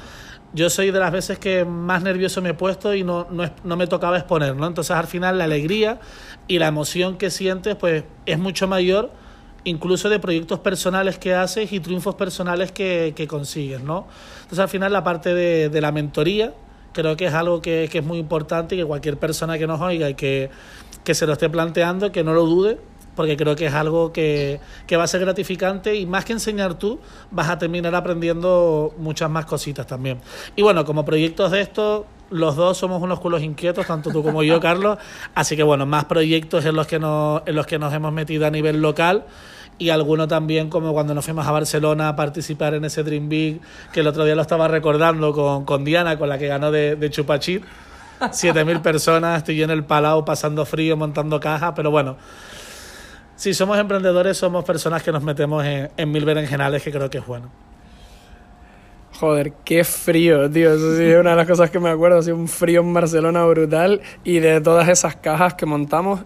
Yo 0.54 0.70
soy 0.70 0.92
de 0.92 1.00
las 1.00 1.12
veces 1.12 1.38
que 1.38 1.64
más 1.64 2.02
nervioso 2.02 2.40
me 2.40 2.50
he 2.50 2.54
puesto 2.54 2.94
y 2.94 3.02
no, 3.02 3.26
no, 3.30 3.50
no 3.64 3.76
me 3.76 3.86
tocaba 3.86 4.16
exponer, 4.16 4.54
¿no? 4.54 4.66
Entonces 4.66 4.96
al 4.96 5.06
final 5.06 5.36
la 5.36 5.44
alegría 5.44 5.98
y 6.46 6.58
la 6.58 6.68
emoción 6.68 7.18
que 7.18 7.30
sientes 7.30 7.74
pues 7.76 8.04
es 8.24 8.38
mucho 8.38 8.68
mayor 8.68 9.10
incluso 9.64 10.08
de 10.08 10.18
proyectos 10.18 10.60
personales 10.60 11.18
que 11.18 11.34
haces 11.34 11.72
y 11.72 11.80
triunfos 11.80 12.14
personales 12.14 12.70
que, 12.70 13.14
que 13.16 13.26
consigues, 13.26 13.82
¿no? 13.82 14.06
Entonces 14.36 14.58
al 14.60 14.68
final 14.68 14.92
la 14.92 15.02
parte 15.02 15.34
de, 15.34 15.70
de 15.70 15.80
la 15.80 15.90
mentoría 15.90 16.54
creo 16.92 17.16
que 17.16 17.26
es 17.26 17.34
algo 17.34 17.60
que, 17.60 17.88
que, 17.90 17.98
es 17.98 18.04
muy 18.04 18.18
importante 18.18 18.74
y 18.74 18.78
que 18.78 18.84
cualquier 18.84 19.18
persona 19.18 19.58
que 19.58 19.66
nos 19.66 19.80
oiga 19.80 20.08
y 20.08 20.14
que, 20.14 20.50
que 21.04 21.14
se 21.14 21.26
lo 21.26 21.34
esté 21.34 21.48
planteando, 21.48 22.10
que 22.10 22.24
no 22.24 22.32
lo 22.32 22.46
dude, 22.46 22.78
porque 23.14 23.36
creo 23.36 23.54
que 23.56 23.66
es 23.66 23.74
algo 23.74 24.12
que, 24.12 24.60
que, 24.86 24.96
va 24.96 25.04
a 25.04 25.06
ser 25.06 25.20
gratificante 25.20 25.94
y 25.94 26.06
más 26.06 26.24
que 26.24 26.32
enseñar 26.32 26.74
tú, 26.74 26.98
vas 27.30 27.48
a 27.48 27.58
terminar 27.58 27.94
aprendiendo 27.94 28.94
muchas 28.98 29.30
más 29.30 29.46
cositas 29.46 29.86
también. 29.86 30.18
Y 30.56 30.62
bueno, 30.62 30.84
como 30.84 31.04
proyectos 31.04 31.50
de 31.52 31.60
esto, 31.60 32.06
los 32.30 32.56
dos 32.56 32.76
somos 32.78 33.02
unos 33.02 33.20
culos 33.20 33.42
inquietos, 33.42 33.86
tanto 33.86 34.10
tú 34.10 34.22
como 34.22 34.42
yo, 34.42 34.60
Carlos, 34.60 34.98
así 35.34 35.56
que 35.56 35.62
bueno, 35.62 35.86
más 35.86 36.06
proyectos 36.06 36.64
en 36.64 36.74
los 36.74 36.86
que 36.86 36.98
nos, 36.98 37.42
en 37.46 37.54
los 37.54 37.66
que 37.66 37.78
nos 37.78 37.92
hemos 37.92 38.12
metido 38.12 38.46
a 38.46 38.50
nivel 38.50 38.80
local 38.80 39.24
y 39.78 39.90
alguno 39.90 40.28
también 40.28 40.70
como 40.70 40.92
cuando 40.92 41.14
nos 41.14 41.24
fuimos 41.24 41.46
a 41.46 41.50
Barcelona 41.50 42.08
a 42.08 42.16
participar 42.16 42.74
en 42.74 42.84
ese 42.84 43.02
Dream 43.02 43.28
Big, 43.28 43.60
que 43.92 44.00
el 44.00 44.06
otro 44.06 44.24
día 44.24 44.34
lo 44.34 44.42
estaba 44.42 44.68
recordando 44.68 45.32
con, 45.32 45.64
con 45.64 45.84
Diana, 45.84 46.18
con 46.18 46.28
la 46.28 46.38
que 46.38 46.46
ganó 46.46 46.70
de, 46.70 46.96
de 46.96 47.10
Chupachit. 47.10 47.64
7.000 48.30 48.82
personas, 48.82 49.38
estoy 49.38 49.62
en 49.62 49.70
el 49.70 49.84
Palau 49.84 50.24
pasando 50.24 50.64
frío, 50.64 50.96
montando 50.96 51.40
cajas, 51.40 51.72
pero 51.74 51.90
bueno, 51.90 52.16
si 53.36 53.52
somos 53.54 53.78
emprendedores, 53.78 54.36
somos 54.36 54.64
personas 54.64 55.02
que 55.02 55.12
nos 55.12 55.22
metemos 55.22 55.64
en, 55.64 55.90
en 55.96 56.12
mil 56.12 56.24
berenjenales, 56.24 56.82
que 56.82 56.92
creo 56.92 57.10
que 57.10 57.18
es 57.18 57.26
bueno. 57.26 57.50
Joder, 59.18 59.52
qué 59.64 59.84
frío, 59.84 60.50
tío. 60.50 60.74
Eso 60.74 60.96
sí 60.96 61.04
es 61.04 61.16
una 61.18 61.30
de 61.30 61.36
las 61.36 61.46
cosas 61.46 61.70
que 61.70 61.78
me 61.78 61.88
acuerdo. 61.88 62.18
Ha 62.18 62.22
sido 62.22 62.36
un 62.36 62.48
frío 62.48 62.80
en 62.80 62.92
Barcelona 62.92 63.44
brutal. 63.44 64.00
Y 64.24 64.40
de 64.40 64.60
todas 64.60 64.88
esas 64.88 65.14
cajas 65.16 65.54
que 65.54 65.66
montamos, 65.66 66.20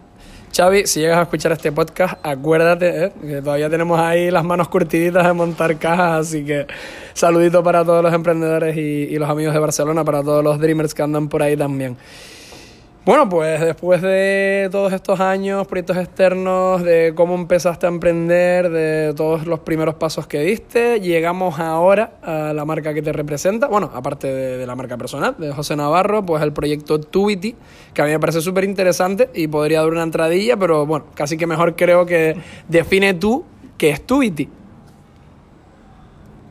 Xavi, 0.54 0.86
si 0.86 1.00
llegas 1.00 1.18
a 1.18 1.22
escuchar 1.22 1.52
este 1.52 1.70
podcast, 1.72 2.14
acuérdate 2.22 3.04
¿eh? 3.04 3.12
que 3.20 3.42
todavía 3.42 3.70
tenemos 3.70 3.98
ahí 4.00 4.30
las 4.30 4.44
manos 4.44 4.68
curtiditas 4.68 5.26
de 5.26 5.32
montar 5.32 5.76
cajas, 5.78 6.26
así 6.26 6.44
que 6.44 6.66
saludito 7.14 7.62
para 7.62 7.84
todos 7.84 8.02
los 8.02 8.12
emprendedores 8.12 8.76
y, 8.76 8.80
y, 8.80 9.18
los 9.18 9.28
amigos 9.28 9.54
de 9.54 9.60
Barcelona, 9.60 10.04
para 10.04 10.22
todos 10.22 10.42
los 10.42 10.58
dreamers 10.58 10.94
que 10.94 11.02
andan 11.02 11.28
por 11.28 11.42
ahí 11.42 11.56
también. 11.56 11.96
Bueno, 13.08 13.26
pues 13.26 13.58
después 13.62 14.02
de 14.02 14.68
todos 14.70 14.92
estos 14.92 15.18
años, 15.18 15.66
proyectos 15.66 15.96
externos, 15.96 16.82
de 16.82 17.14
cómo 17.16 17.36
empezaste 17.36 17.86
a 17.86 17.88
emprender, 17.88 18.68
de 18.68 19.14
todos 19.16 19.46
los 19.46 19.60
primeros 19.60 19.94
pasos 19.94 20.26
que 20.26 20.40
diste, 20.40 21.00
llegamos 21.00 21.58
ahora 21.58 22.18
a 22.22 22.52
la 22.52 22.66
marca 22.66 22.92
que 22.92 23.00
te 23.00 23.10
representa. 23.14 23.66
Bueno, 23.66 23.90
aparte 23.94 24.26
de, 24.26 24.66
la 24.66 24.76
marca 24.76 24.98
personal, 24.98 25.34
de 25.38 25.54
José 25.54 25.74
Navarro, 25.74 26.22
pues 26.22 26.42
el 26.42 26.52
proyecto 26.52 27.00
Tubity, 27.00 27.56
que 27.94 28.02
a 28.02 28.04
mí 28.04 28.10
me 28.10 28.20
parece 28.20 28.42
súper 28.42 28.64
interesante 28.64 29.30
y 29.32 29.48
podría 29.48 29.80
dar 29.80 29.88
una 29.88 30.02
entradilla, 30.02 30.58
pero 30.58 30.84
bueno, 30.84 31.06
casi 31.14 31.38
que 31.38 31.46
mejor 31.46 31.76
creo 31.76 32.04
que 32.04 32.36
define 32.68 33.14
tú 33.14 33.42
qué 33.78 33.88
es 33.88 34.06
Tubity. 34.06 34.50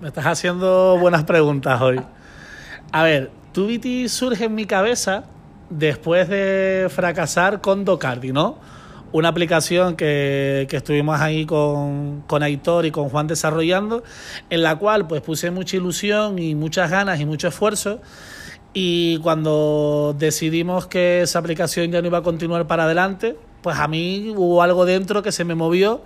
Me 0.02 0.08
estás 0.08 0.26
haciendo 0.26 0.98
buenas 0.98 1.24
preguntas 1.24 1.80
hoy. 1.80 2.02
A 2.92 3.04
ver, 3.04 3.30
Tubity 3.52 4.10
surge 4.10 4.46
en 4.46 4.56
mi 4.56 4.66
cabeza 4.66 5.26
después 5.70 6.30
de 6.30 6.88
fracasar 6.90 7.62
con 7.62 7.86
Docardi, 7.86 8.32
¿no? 8.32 8.60
Una 9.12 9.30
aplicación 9.30 9.96
que, 9.96 10.68
que 10.70 10.78
estuvimos 10.78 11.20
ahí 11.22 11.46
con, 11.46 12.24
con, 12.28 12.44
Aitor 12.44 12.86
y 12.86 12.92
con 12.92 13.10
Juan 13.10 13.28
desarrollando, 13.28 14.04
en 14.50 14.64
la 14.64 14.76
cual 14.76 15.08
pues 15.08 15.22
puse 15.22 15.50
mucha 15.50 15.78
ilusión 15.78 16.40
y 16.40 16.56
muchas 16.56 16.92
ganas 16.92 17.20
y 17.20 17.26
mucho 17.26 17.48
esfuerzo. 17.48 18.02
Y 18.74 19.18
cuando 19.20 20.14
decidimos 20.18 20.88
que 20.88 21.22
esa 21.22 21.40
aplicación 21.40 21.92
ya 21.92 22.02
no 22.02 22.08
iba 22.08 22.20
a 22.20 22.24
continuar 22.24 22.68
para 22.68 22.84
adelante, 22.84 23.38
pues 23.62 23.78
a 23.80 23.88
mí 23.88 24.34
hubo 24.36 24.62
algo 24.62 24.86
dentro 24.86 25.24
que 25.24 25.32
se 25.32 25.46
me 25.46 25.56
movió 25.56 26.04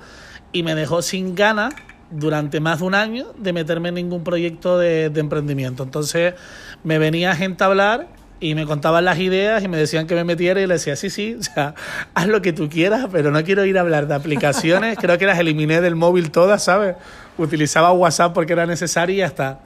y 0.51 0.63
me 0.63 0.75
dejó 0.75 1.01
sin 1.01 1.35
ganas 1.35 1.73
durante 2.11 2.59
más 2.59 2.79
de 2.79 2.85
un 2.85 2.95
año 2.95 3.33
de 3.37 3.53
meterme 3.53 3.89
en 3.89 3.95
ningún 3.95 4.23
proyecto 4.23 4.77
de, 4.77 5.05
emprendimiento. 5.05 5.83
Entonces 5.83 6.35
me 6.83 6.97
venía 6.97 7.35
gente 7.35 7.63
a 7.63 7.67
hablar 7.67 8.07
y 8.41 8.55
me 8.55 8.65
contaban 8.65 9.05
las 9.05 9.19
ideas 9.19 9.63
y 9.63 9.67
me 9.67 9.77
decían 9.77 10.07
que 10.07 10.15
me 10.15 10.23
metiera 10.23 10.59
y 10.59 10.65
le 10.65 10.73
decía, 10.73 10.95
sí, 10.95 11.11
sí, 11.11 11.37
o 11.39 11.43
sea, 11.43 11.75
haz 12.15 12.27
lo 12.27 12.41
que 12.41 12.51
tú 12.51 12.67
quieras, 12.67 13.07
pero 13.11 13.31
no 13.31 13.41
quiero 13.43 13.63
ir 13.65 13.77
a 13.77 13.81
hablar 13.81 14.07
de 14.07 14.15
aplicaciones, 14.15 14.97
creo 14.99 15.17
que 15.19 15.27
las 15.27 15.39
eliminé 15.39 15.79
del 15.79 15.95
móvil 15.95 16.31
todas, 16.31 16.63
¿sabes? 16.63 16.95
Utilizaba 17.37 17.91
WhatsApp 17.93 18.33
porque 18.33 18.53
era 18.53 18.65
necesario 18.65 19.15
y 19.15 19.19
ya 19.19 19.27
está. 19.27 19.59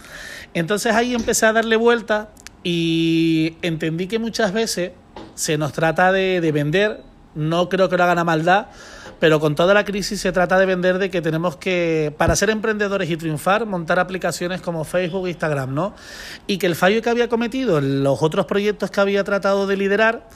Entonces 0.53 0.93
ahí 0.93 1.15
empecé 1.15 1.45
a 1.45 1.53
darle 1.53 1.77
vuelta 1.77 2.29
y 2.63 3.55
entendí 3.61 4.07
que 4.07 4.19
muchas 4.19 4.51
veces 4.51 4.91
se 5.35 5.57
nos 5.57 5.71
trata 5.71 6.11
de, 6.11 6.41
de 6.41 6.51
vender, 6.51 7.01
no 7.33 7.69
creo 7.69 7.87
que 7.87 7.95
lo 7.95 8.03
hagan 8.03 8.19
a 8.19 8.23
maldad, 8.25 8.67
pero 9.19 9.39
con 9.39 9.55
toda 9.55 9.73
la 9.73 9.85
crisis 9.85 10.21
se 10.21 10.31
trata 10.31 10.57
de 10.59 10.65
vender 10.65 10.97
de 10.97 11.09
que 11.09 11.21
tenemos 11.21 11.55
que, 11.57 12.13
para 12.17 12.35
ser 12.35 12.49
emprendedores 12.49 13.09
y 13.09 13.17
triunfar, 13.17 13.65
montar 13.65 13.99
aplicaciones 13.99 14.61
como 14.61 14.83
Facebook 14.83 15.27
Instagram, 15.27 15.73
¿no? 15.73 15.95
Y 16.47 16.57
que 16.57 16.67
el 16.67 16.75
fallo 16.75 17.01
que 17.01 17.09
había 17.09 17.29
cometido 17.29 17.77
en 17.77 18.03
los 18.03 18.21
otros 18.21 18.45
proyectos 18.45 18.91
que 18.91 19.01
había 19.01 19.23
tratado 19.23 19.67
de 19.67 19.77
liderar 19.77 20.27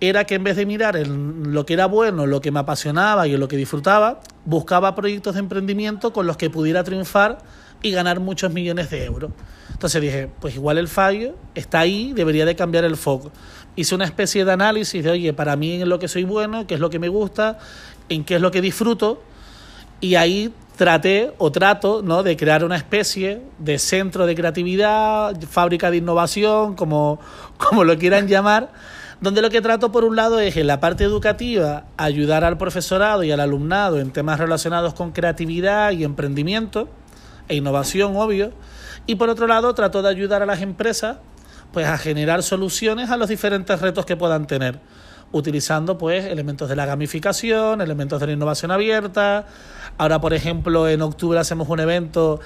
era 0.00 0.24
que 0.24 0.34
en 0.34 0.44
vez 0.44 0.56
de 0.56 0.66
mirar 0.66 0.96
en 0.96 1.52
lo 1.52 1.64
que 1.64 1.74
era 1.74 1.86
bueno, 1.86 2.26
lo 2.26 2.40
que 2.40 2.50
me 2.50 2.60
apasionaba 2.60 3.26
y 3.28 3.36
lo 3.36 3.48
que 3.48 3.56
disfrutaba, 3.56 4.20
buscaba 4.44 4.94
proyectos 4.94 5.34
de 5.34 5.40
emprendimiento 5.40 6.12
con 6.12 6.26
los 6.26 6.36
que 6.36 6.50
pudiera 6.50 6.84
triunfar 6.84 7.38
y 7.82 7.90
ganar 7.90 8.20
muchos 8.20 8.52
millones 8.52 8.90
de 8.90 9.04
euros. 9.04 9.30
Entonces 9.70 10.00
dije, 10.00 10.30
pues 10.40 10.54
igual 10.54 10.78
el 10.78 10.88
fallo 10.88 11.34
está 11.54 11.80
ahí, 11.80 12.12
debería 12.12 12.44
de 12.44 12.56
cambiar 12.56 12.84
el 12.84 12.96
foco. 12.96 13.30
Hice 13.76 13.94
una 13.94 14.04
especie 14.04 14.44
de 14.44 14.52
análisis 14.52 15.02
de, 15.02 15.10
oye, 15.10 15.32
para 15.32 15.56
mí 15.56 15.82
en 15.82 15.88
lo 15.88 15.98
que 15.98 16.08
soy 16.08 16.24
bueno, 16.24 16.66
qué 16.66 16.74
es 16.74 16.80
lo 16.80 16.90
que 16.90 16.98
me 16.98 17.08
gusta, 17.08 17.58
en 18.08 18.24
qué 18.24 18.36
es 18.36 18.40
lo 18.40 18.50
que 18.50 18.60
disfruto 18.60 19.22
y 20.00 20.16
ahí 20.16 20.52
traté 20.76 21.32
o 21.38 21.52
trato 21.52 22.02
¿no? 22.02 22.22
de 22.22 22.36
crear 22.36 22.64
una 22.64 22.76
especie 22.76 23.42
de 23.58 23.78
centro 23.78 24.26
de 24.26 24.34
creatividad, 24.34 25.40
fábrica 25.48 25.90
de 25.90 25.98
innovación, 25.98 26.74
como, 26.74 27.20
como 27.56 27.84
lo 27.84 27.96
quieran 27.98 28.28
llamar, 28.28 28.72
donde 29.20 29.40
lo 29.40 29.50
que 29.50 29.60
trato 29.60 29.92
por 29.92 30.04
un 30.04 30.16
lado 30.16 30.40
es 30.40 30.56
en 30.56 30.66
la 30.66 30.80
parte 30.80 31.04
educativa 31.04 31.84
ayudar 31.96 32.44
al 32.44 32.58
profesorado 32.58 33.22
y 33.22 33.30
al 33.30 33.40
alumnado 33.40 34.00
en 34.00 34.10
temas 34.10 34.38
relacionados 34.38 34.94
con 34.94 35.12
creatividad 35.12 35.92
y 35.92 36.04
emprendimiento 36.04 36.88
e 37.48 37.56
innovación, 37.56 38.16
obvio, 38.16 38.52
y 39.06 39.14
por 39.14 39.28
otro 39.28 39.46
lado 39.46 39.74
trato 39.74 40.02
de 40.02 40.08
ayudar 40.08 40.42
a 40.42 40.46
las 40.46 40.60
empresas 40.60 41.18
pues 41.72 41.86
a 41.86 41.98
generar 41.98 42.42
soluciones 42.42 43.10
a 43.10 43.16
los 43.16 43.28
diferentes 43.28 43.80
retos 43.80 44.06
que 44.06 44.16
puedan 44.16 44.46
tener 44.46 44.78
utilizando 45.34 45.98
pues 45.98 46.24
elementos 46.24 46.68
de 46.68 46.76
la 46.76 46.86
gamificación, 46.86 47.80
elementos 47.80 48.20
de 48.20 48.28
la 48.28 48.32
innovación 48.32 48.70
abierta. 48.70 49.46
Ahora, 49.98 50.20
por 50.20 50.32
ejemplo, 50.32 50.88
en 50.88 51.02
octubre 51.02 51.38
hacemos 51.38 51.68
un 51.68 51.80
evento 51.80 52.40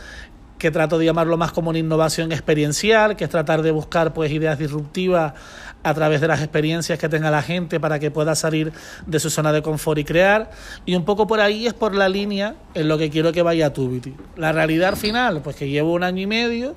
que 0.58 0.70
trato 0.70 0.98
de 0.98 1.04
llamarlo 1.04 1.36
más 1.36 1.52
como 1.52 1.70
una 1.70 1.78
innovación 1.78 2.32
experiencial, 2.32 3.14
que 3.14 3.24
es 3.24 3.30
tratar 3.30 3.62
de 3.62 3.70
buscar 3.70 4.12
pues 4.12 4.32
ideas 4.32 4.58
disruptivas 4.58 5.34
a 5.82 5.94
través 5.94 6.20
de 6.20 6.28
las 6.28 6.40
experiencias 6.40 6.98
que 6.98 7.08
tenga 7.08 7.30
la 7.30 7.42
gente 7.42 7.78
para 7.78 7.98
que 7.98 8.10
pueda 8.10 8.34
salir 8.34 8.72
de 9.06 9.20
su 9.20 9.30
zona 9.30 9.52
de 9.52 9.62
confort 9.62 9.98
y 9.98 10.04
crear. 10.04 10.50
Y 10.86 10.96
un 10.96 11.04
poco 11.04 11.26
por 11.26 11.40
ahí 11.40 11.66
es 11.66 11.74
por 11.74 11.94
la 11.94 12.08
línea 12.08 12.56
en 12.74 12.88
lo 12.88 12.98
que 12.98 13.10
quiero 13.10 13.32
que 13.32 13.42
vaya 13.42 13.72
Tubity. 13.72 14.16
La 14.36 14.50
realidad 14.50 14.96
final, 14.96 15.42
pues 15.42 15.56
que 15.56 15.68
llevo 15.68 15.92
un 15.92 16.02
año 16.02 16.22
y 16.22 16.26
medio 16.26 16.74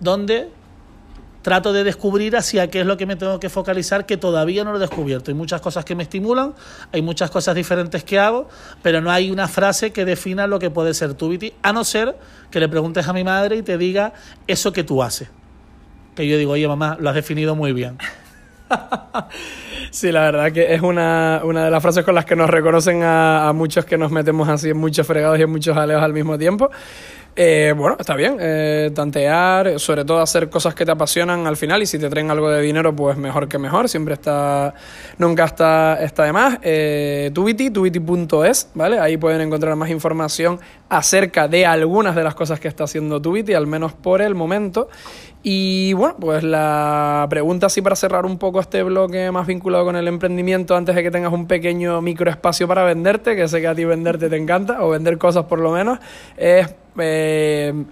donde 0.00 0.50
trato 1.42 1.72
de 1.72 1.84
descubrir 1.84 2.36
hacia 2.36 2.68
qué 2.70 2.80
es 2.80 2.86
lo 2.86 2.96
que 2.96 3.06
me 3.06 3.16
tengo 3.16 3.38
que 3.38 3.48
focalizar, 3.48 4.06
que 4.06 4.16
todavía 4.16 4.64
no 4.64 4.70
lo 4.70 4.78
he 4.78 4.80
descubierto. 4.80 5.30
Hay 5.30 5.34
muchas 5.34 5.60
cosas 5.60 5.84
que 5.84 5.94
me 5.94 6.04
estimulan, 6.04 6.54
hay 6.92 7.02
muchas 7.02 7.30
cosas 7.30 7.54
diferentes 7.54 8.04
que 8.04 8.18
hago, 8.18 8.48
pero 8.82 9.00
no 9.00 9.10
hay 9.10 9.30
una 9.30 9.48
frase 9.48 9.92
que 9.92 10.04
defina 10.04 10.46
lo 10.46 10.58
que 10.58 10.70
puede 10.70 10.94
ser 10.94 11.14
Tubity, 11.14 11.52
a 11.62 11.72
no 11.72 11.84
ser 11.84 12.16
que 12.50 12.60
le 12.60 12.68
preguntes 12.68 13.06
a 13.08 13.12
mi 13.12 13.24
madre 13.24 13.56
y 13.56 13.62
te 13.62 13.76
diga 13.76 14.12
eso 14.46 14.72
que 14.72 14.84
tú 14.84 15.02
haces. 15.02 15.28
Que 16.14 16.26
yo 16.26 16.36
digo, 16.38 16.52
oye 16.52 16.68
mamá, 16.68 16.96
lo 17.00 17.08
has 17.08 17.14
definido 17.14 17.54
muy 17.54 17.72
bien. 17.72 17.98
Sí, 19.90 20.10
la 20.10 20.22
verdad 20.22 20.52
que 20.52 20.72
es 20.72 20.80
una, 20.80 21.42
una, 21.44 21.66
de 21.66 21.70
las 21.70 21.82
frases 21.82 22.02
con 22.02 22.14
las 22.14 22.24
que 22.24 22.34
nos 22.34 22.48
reconocen 22.48 23.02
a, 23.02 23.46
a 23.46 23.52
muchos 23.52 23.84
que 23.84 23.98
nos 23.98 24.10
metemos 24.10 24.48
así 24.48 24.70
en 24.70 24.78
muchos 24.78 25.06
fregados 25.06 25.38
y 25.38 25.42
en 25.42 25.50
muchos 25.50 25.76
aleos 25.76 26.02
al 26.02 26.14
mismo 26.14 26.38
tiempo. 26.38 26.70
Eh, 27.34 27.72
bueno, 27.74 27.96
está 27.98 28.14
bien, 28.14 28.36
eh, 28.38 28.90
tantear, 28.94 29.80
sobre 29.80 30.04
todo 30.04 30.20
hacer 30.20 30.50
cosas 30.50 30.74
que 30.74 30.84
te 30.84 30.90
apasionan 30.90 31.46
al 31.46 31.56
final 31.56 31.82
y 31.82 31.86
si 31.86 31.98
te 31.98 32.10
traen 32.10 32.30
algo 32.30 32.50
de 32.50 32.60
dinero, 32.60 32.94
pues 32.94 33.16
mejor 33.16 33.48
que 33.48 33.56
mejor, 33.56 33.88
siempre 33.88 34.12
está, 34.14 34.74
nunca 35.16 35.46
está, 35.46 36.02
está 36.02 36.24
de 36.24 36.32
más. 36.32 36.58
Eh, 36.60 37.30
Tubity, 37.32 37.70
tubity.es, 37.70 38.68
¿vale? 38.74 38.98
Ahí 38.98 39.16
pueden 39.16 39.40
encontrar 39.40 39.74
más 39.76 39.88
información 39.88 40.60
acerca 40.90 41.48
de 41.48 41.64
algunas 41.64 42.14
de 42.14 42.22
las 42.22 42.34
cosas 42.34 42.60
que 42.60 42.68
está 42.68 42.84
haciendo 42.84 43.22
Tubity, 43.22 43.54
al 43.54 43.66
menos 43.66 43.94
por 43.94 44.20
el 44.20 44.34
momento. 44.34 44.90
Y 45.42 45.92
bueno, 45.94 46.16
pues 46.20 46.44
la 46.44 47.26
pregunta 47.28 47.66
así 47.66 47.82
para 47.82 47.96
cerrar 47.96 48.26
un 48.26 48.38
poco 48.38 48.60
este 48.60 48.82
bloque 48.84 49.30
más 49.32 49.46
vinculado 49.46 49.84
con 49.84 49.96
el 49.96 50.06
emprendimiento 50.06 50.76
antes 50.76 50.94
de 50.94 51.02
que 51.02 51.10
tengas 51.10 51.32
un 51.32 51.46
pequeño 51.46 52.00
microespacio 52.00 52.68
para 52.68 52.84
venderte, 52.84 53.34
que 53.34 53.48
sé 53.48 53.60
que 53.60 53.66
a 53.66 53.74
ti 53.74 53.84
venderte 53.84 54.28
te 54.28 54.36
encanta, 54.36 54.84
o 54.84 54.90
vender 54.90 55.18
cosas 55.18 55.44
por 55.44 55.58
lo 55.58 55.72
menos, 55.72 55.98
es... 56.36 56.74
Eh, 56.98 57.84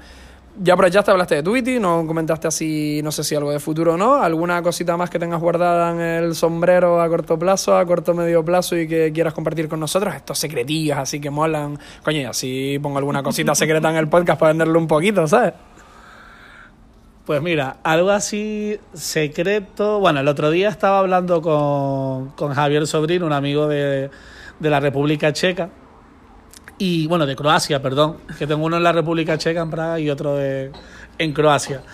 ya 0.62 0.74
aprovechaste, 0.74 1.10
hablaste 1.10 1.36
de 1.36 1.42
Twitter, 1.42 1.80
no 1.80 2.06
comentaste 2.06 2.48
así, 2.48 3.00
no 3.02 3.12
sé 3.12 3.24
si 3.24 3.34
algo 3.34 3.50
de 3.50 3.60
futuro 3.60 3.94
o 3.94 3.96
no, 3.96 4.16
alguna 4.16 4.62
cosita 4.62 4.96
más 4.96 5.08
que 5.08 5.18
tengas 5.18 5.40
guardada 5.40 5.92
en 5.92 6.00
el 6.00 6.34
sombrero 6.34 7.00
a 7.00 7.08
corto 7.08 7.38
plazo, 7.38 7.76
a 7.78 7.86
corto 7.86 8.14
medio 8.14 8.44
plazo 8.44 8.76
y 8.76 8.86
que 8.86 9.10
quieras 9.12 9.32
compartir 9.32 9.68
con 9.68 9.80
nosotros, 9.80 10.14
estos 10.14 10.38
secretillos 10.38 10.98
así 10.98 11.20
que 11.20 11.30
molan, 11.30 11.78
coño, 12.02 12.18
y 12.18 12.24
así 12.24 12.78
pongo 12.82 12.98
alguna 12.98 13.22
cosita 13.22 13.54
secreta 13.54 13.88
en 13.90 13.96
el 13.96 14.08
podcast 14.08 14.38
para 14.38 14.52
venderlo 14.52 14.78
un 14.78 14.86
poquito, 14.86 15.26
¿sabes? 15.26 15.54
Pues 17.30 17.42
mira, 17.42 17.76
algo 17.84 18.10
así 18.10 18.80
secreto. 18.92 20.00
Bueno, 20.00 20.18
el 20.18 20.26
otro 20.26 20.50
día 20.50 20.68
estaba 20.68 20.98
hablando 20.98 21.40
con, 21.40 22.30
con 22.30 22.52
Javier 22.54 22.88
Sobrín, 22.88 23.22
un 23.22 23.32
amigo 23.32 23.68
de, 23.68 24.10
de, 24.58 24.68
la 24.68 24.80
República 24.80 25.32
Checa. 25.32 25.70
Y 26.76 27.06
bueno, 27.06 27.26
de 27.26 27.36
Croacia, 27.36 27.80
perdón. 27.80 28.16
Que 28.36 28.48
tengo 28.48 28.66
uno 28.66 28.78
en 28.78 28.82
la 28.82 28.90
República 28.90 29.38
Checa, 29.38 29.60
en 29.60 29.70
Praga, 29.70 30.00
y 30.00 30.10
otro 30.10 30.34
de, 30.34 30.72
en 31.18 31.32
Croacia. 31.32 31.84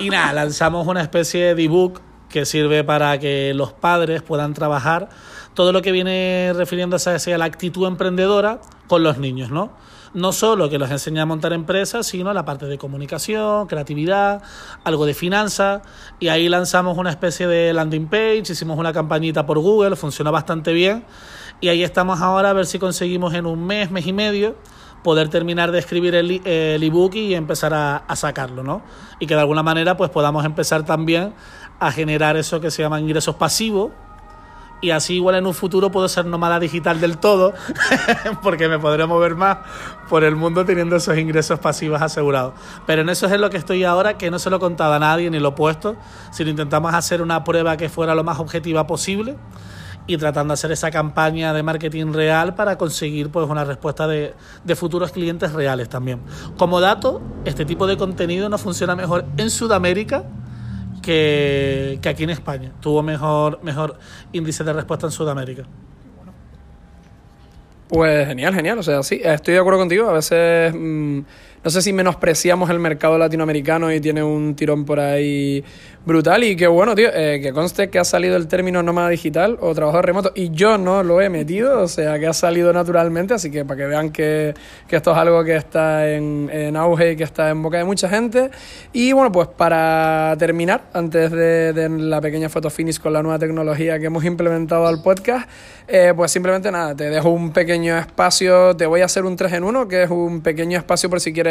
Y 0.00 0.10
nada, 0.10 0.32
lanzamos 0.32 0.88
una 0.88 1.02
especie 1.02 1.54
de 1.54 1.62
ebook 1.62 2.00
que 2.28 2.44
sirve 2.44 2.82
para 2.82 3.16
que 3.20 3.54
los 3.54 3.72
padres 3.72 4.22
puedan 4.22 4.54
trabajar 4.54 5.08
todo 5.54 5.70
lo 5.70 5.82
que 5.82 5.92
viene 5.92 6.52
refiriéndose 6.52 7.32
a 7.32 7.38
la 7.38 7.44
actitud 7.44 7.86
emprendedora 7.86 8.60
con 8.88 9.04
los 9.04 9.18
niños, 9.18 9.52
¿no? 9.52 9.70
No 10.12 10.32
solo 10.32 10.68
que 10.68 10.78
los 10.78 10.90
enseña 10.90 11.22
a 11.22 11.26
montar 11.26 11.52
empresas, 11.52 12.06
sino 12.06 12.32
la 12.32 12.44
parte 12.44 12.66
de 12.66 12.78
comunicación, 12.78 13.66
creatividad, 13.66 14.42
algo 14.84 15.06
de 15.06 15.14
finanzas. 15.14 15.82
Y 16.18 16.28
ahí 16.28 16.48
lanzamos 16.48 16.98
una 16.98 17.10
especie 17.10 17.46
de 17.46 17.72
landing 17.72 18.06
page, 18.06 18.44
hicimos 18.50 18.78
una 18.78 18.92
campañita 18.92 19.46
por 19.46 19.58
Google, 19.58 19.96
funcionó 19.96 20.32
bastante 20.32 20.72
bien. 20.72 21.04
Y 21.60 21.68
ahí 21.68 21.82
estamos 21.82 22.20
ahora 22.20 22.50
a 22.50 22.52
ver 22.52 22.66
si 22.66 22.78
conseguimos 22.78 23.34
en 23.34 23.46
un 23.46 23.64
mes, 23.66 23.90
mes 23.90 24.06
y 24.06 24.12
medio, 24.12 24.56
poder 25.04 25.28
terminar 25.28 25.70
de 25.70 25.78
escribir 25.78 26.14
el, 26.14 26.42
ebook 26.82 27.14
y 27.14 27.34
empezar 27.34 27.72
a, 27.74 27.96
a, 27.96 28.16
sacarlo, 28.16 28.62
¿no? 28.62 28.82
Y 29.18 29.26
que 29.26 29.34
de 29.34 29.40
alguna 29.40 29.62
manera 29.62 29.96
pues 29.96 30.10
podamos 30.10 30.44
empezar 30.44 30.84
también 30.84 31.32
a 31.78 31.92
generar 31.92 32.36
eso 32.36 32.60
que 32.60 32.70
se 32.70 32.82
llama 32.82 33.00
ingresos 33.00 33.36
pasivos 33.36 33.90
y 34.80 34.90
así 34.90 35.14
igual 35.14 35.36
en 35.36 35.46
un 35.46 35.54
futuro 35.54 35.90
puedo 35.90 36.08
ser 36.08 36.26
nómada 36.26 36.58
digital 36.58 37.00
del 37.00 37.18
todo, 37.18 37.54
porque 38.42 38.68
me 38.68 38.78
podré 38.78 39.06
mover 39.06 39.34
más 39.34 39.58
por 40.08 40.24
el 40.24 40.36
mundo 40.36 40.64
teniendo 40.64 40.96
esos 40.96 41.16
ingresos 41.18 41.58
pasivos 41.58 42.00
asegurados. 42.00 42.54
Pero 42.86 43.02
en 43.02 43.08
eso 43.08 43.26
es 43.26 43.32
en 43.32 43.40
lo 43.40 43.50
que 43.50 43.56
estoy 43.56 43.84
ahora, 43.84 44.16
que 44.16 44.30
no 44.30 44.38
se 44.38 44.50
lo 44.50 44.56
he 44.56 44.60
contado 44.60 44.94
a 44.94 44.98
nadie 44.98 45.30
ni 45.30 45.38
lo 45.38 45.50
he 45.50 45.52
puesto, 45.52 45.96
sino 46.30 46.50
intentamos 46.50 46.94
hacer 46.94 47.22
una 47.22 47.44
prueba 47.44 47.76
que 47.76 47.88
fuera 47.88 48.14
lo 48.14 48.24
más 48.24 48.38
objetiva 48.38 48.86
posible 48.86 49.36
y 50.06 50.16
tratando 50.16 50.52
de 50.52 50.54
hacer 50.54 50.72
esa 50.72 50.90
campaña 50.90 51.52
de 51.52 51.62
marketing 51.62 52.12
real 52.12 52.54
para 52.54 52.76
conseguir 52.76 53.30
pues 53.30 53.48
una 53.48 53.64
respuesta 53.64 54.08
de, 54.08 54.34
de, 54.64 54.76
futuros 54.76 55.12
clientes 55.12 55.52
reales 55.52 55.88
también. 55.88 56.20
Como 56.56 56.80
dato, 56.80 57.20
este 57.44 57.64
tipo 57.64 57.86
de 57.86 57.96
contenido 57.96 58.48
no 58.48 58.58
funciona 58.58 58.96
mejor 58.96 59.24
en 59.36 59.50
Sudamérica 59.50 60.24
que, 61.00 61.98
que 62.02 62.08
aquí 62.08 62.24
en 62.24 62.30
España. 62.30 62.72
Tuvo 62.80 63.02
mejor, 63.02 63.60
mejor 63.62 63.98
índice 64.32 64.64
de 64.64 64.72
respuesta 64.72 65.06
en 65.06 65.12
Sudamérica. 65.12 65.64
Pues 67.88 68.28
genial, 68.28 68.54
genial. 68.54 68.78
O 68.78 68.82
sea, 68.82 69.02
sí, 69.02 69.20
estoy 69.22 69.54
de 69.54 69.60
acuerdo 69.60 69.80
contigo. 69.80 70.08
A 70.08 70.12
veces 70.12 70.72
mmm, 70.74 71.20
no 71.62 71.70
sé 71.70 71.82
si 71.82 71.92
menospreciamos 71.92 72.70
el 72.70 72.78
mercado 72.78 73.18
latinoamericano 73.18 73.92
y 73.92 74.00
tiene 74.00 74.22
un 74.22 74.54
tirón 74.54 74.86
por 74.86 74.98
ahí 74.98 75.62
brutal. 76.06 76.42
Y 76.44 76.56
que 76.56 76.66
bueno, 76.66 76.94
tío, 76.94 77.10
eh, 77.12 77.40
que 77.42 77.52
conste 77.52 77.90
que 77.90 77.98
ha 77.98 78.04
salido 78.04 78.36
el 78.36 78.48
término 78.48 78.82
nómada 78.82 79.10
digital 79.10 79.58
o 79.60 79.74
trabajador 79.74 80.06
remoto 80.06 80.32
y 80.34 80.50
yo 80.50 80.78
no 80.78 81.02
lo 81.02 81.20
he 81.20 81.28
metido, 81.28 81.82
o 81.82 81.88
sea, 81.88 82.18
que 82.18 82.26
ha 82.26 82.32
salido 82.32 82.72
naturalmente. 82.72 83.34
Así 83.34 83.50
que 83.50 83.66
para 83.66 83.76
que 83.76 83.86
vean 83.86 84.10
que, 84.10 84.54
que 84.88 84.96
esto 84.96 85.12
es 85.12 85.18
algo 85.18 85.44
que 85.44 85.56
está 85.56 86.10
en, 86.10 86.48
en, 86.50 86.76
auge 86.76 87.12
y 87.12 87.16
que 87.16 87.24
está 87.24 87.50
en 87.50 87.62
boca 87.62 87.76
de 87.76 87.84
mucha 87.84 88.08
gente. 88.08 88.50
Y 88.94 89.12
bueno, 89.12 89.30
pues 89.30 89.48
para 89.48 90.34
terminar, 90.38 90.84
antes 90.94 91.30
de, 91.30 91.90
la 91.90 92.20
pequeña 92.22 92.48
foto 92.48 92.70
finish 92.70 92.98
con 92.98 93.12
la 93.12 93.22
nueva 93.22 93.38
tecnología 93.38 93.98
que 93.98 94.06
hemos 94.06 94.24
implementado 94.24 94.86
al 94.86 95.02
podcast, 95.02 95.48
eh, 95.88 96.12
pues 96.16 96.30
simplemente 96.30 96.70
nada, 96.70 96.94
te 96.94 97.10
dejo 97.10 97.30
un 97.30 97.52
pequeño 97.52 97.98
espacio, 97.98 98.74
te 98.76 98.86
voy 98.86 99.00
a 99.02 99.06
hacer 99.06 99.24
un 99.24 99.36
3 99.36 99.54
en 99.54 99.64
1, 99.64 99.88
que 99.88 100.04
es 100.04 100.10
un 100.10 100.40
pequeño 100.40 100.78
espacio 100.78 101.10
por 101.10 101.20
si 101.20 101.32
quieres 101.32 101.49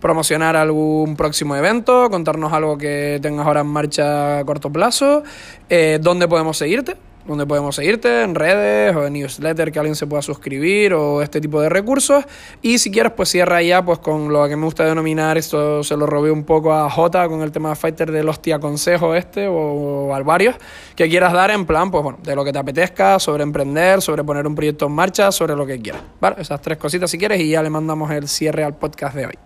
promocionar 0.00 0.56
algún 0.56 1.16
próximo 1.16 1.56
evento, 1.56 2.08
contarnos 2.10 2.52
algo 2.52 2.78
que 2.78 3.18
tengas 3.22 3.46
ahora 3.46 3.60
en 3.60 3.66
marcha 3.66 4.38
a 4.38 4.44
corto 4.44 4.70
plazo, 4.70 5.22
eh, 5.68 5.98
dónde 6.00 6.28
podemos 6.28 6.56
seguirte, 6.56 6.96
dónde 7.28 7.46
podemos 7.46 7.76
seguirte, 7.76 8.22
en 8.22 8.34
redes 8.34 8.94
o 8.96 9.06
en 9.06 9.12
newsletter 9.12 9.70
que 9.70 9.78
alguien 9.78 9.94
se 9.94 10.06
pueda 10.06 10.22
suscribir 10.22 10.94
o 10.94 11.22
este 11.22 11.40
tipo 11.40 11.60
de 11.60 11.68
recursos. 11.68 12.24
Y 12.62 12.78
si 12.78 12.90
quieres, 12.90 13.12
pues 13.12 13.28
cierra 13.28 13.62
ya 13.62 13.84
pues 13.84 13.98
con 13.98 14.32
lo 14.32 14.48
que 14.48 14.56
me 14.56 14.64
gusta 14.64 14.84
denominar, 14.84 15.38
esto 15.38 15.82
se 15.84 15.96
lo 15.96 16.06
robé 16.06 16.30
un 16.30 16.44
poco 16.44 16.72
a 16.72 16.88
J 16.90 17.28
con 17.28 17.42
el 17.42 17.52
tema 17.52 17.70
de 17.70 17.76
Fighter 17.76 18.10
del 18.10 18.28
hostia 18.28 18.58
consejo 18.58 19.14
este 19.14 19.46
o, 19.46 19.54
o 19.54 20.14
al 20.14 20.24
varios, 20.24 20.56
que 20.96 21.08
quieras 21.08 21.32
dar 21.32 21.50
en 21.50 21.66
plan, 21.66 21.90
pues 21.90 22.02
bueno, 22.02 22.18
de 22.22 22.34
lo 22.34 22.44
que 22.44 22.52
te 22.52 22.58
apetezca, 22.58 23.18
sobre 23.18 23.42
emprender, 23.42 24.02
sobre 24.02 24.24
poner 24.24 24.46
un 24.46 24.54
proyecto 24.54 24.86
en 24.86 24.92
marcha, 24.92 25.30
sobre 25.30 25.54
lo 25.54 25.66
que 25.66 25.80
quieras. 25.80 26.02
¿Vale? 26.20 26.36
Esas 26.38 26.60
tres 26.60 26.78
cositas 26.78 27.10
si 27.10 27.18
quieres 27.18 27.40
y 27.40 27.50
ya 27.50 27.62
le 27.62 27.70
mandamos 27.70 28.10
el 28.10 28.28
cierre 28.28 28.64
al 28.64 28.74
podcast 28.74 29.14
de 29.14 29.26
hoy. 29.26 29.38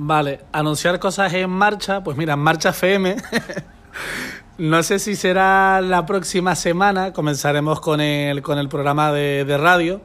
Vale, 0.00 0.40
anunciar 0.52 1.00
cosas 1.00 1.32
en 1.34 1.50
marcha, 1.50 2.04
pues 2.04 2.16
mira, 2.16 2.34
en 2.34 2.38
Marcha 2.38 2.68
FM. 2.68 3.16
no 4.58 4.82
sé 4.82 4.98
si 4.98 5.14
será 5.14 5.80
la 5.80 6.04
próxima 6.04 6.56
semana, 6.56 7.12
comenzaremos 7.12 7.80
con 7.80 8.00
el, 8.00 8.42
con 8.42 8.58
el 8.58 8.68
programa 8.68 9.12
de, 9.12 9.44
de 9.44 9.56
radio. 9.56 10.00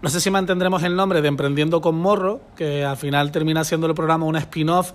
No 0.00 0.10
sé 0.10 0.20
si 0.20 0.30
mantendremos 0.30 0.84
el 0.84 0.94
nombre 0.94 1.22
de 1.22 1.28
Emprendiendo 1.28 1.80
con 1.80 1.96
Morro, 1.96 2.40
que 2.54 2.84
al 2.84 2.96
final 2.98 3.32
termina 3.32 3.64
siendo 3.64 3.88
el 3.88 3.94
programa 3.94 4.26
un 4.26 4.36
spin-off 4.36 4.92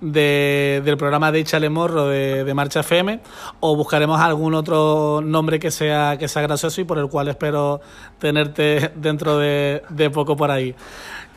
de, 0.00 0.80
del 0.82 0.96
programa 0.96 1.30
de 1.30 1.40
Échale 1.40 1.68
Morro 1.68 2.06
de, 2.06 2.44
de, 2.44 2.54
Marcha 2.54 2.80
FM, 2.80 3.20
o 3.60 3.76
buscaremos 3.76 4.18
algún 4.18 4.54
otro 4.54 5.20
nombre 5.22 5.58
que 5.58 5.70
sea, 5.70 6.16
que 6.16 6.26
sea 6.28 6.40
gracioso 6.40 6.80
y 6.80 6.84
por 6.84 6.98
el 6.98 7.08
cual 7.08 7.28
espero 7.28 7.82
tenerte 8.18 8.92
dentro 8.94 9.38
de, 9.38 9.82
de 9.90 10.08
poco 10.08 10.36
por 10.36 10.50
ahí. 10.50 10.74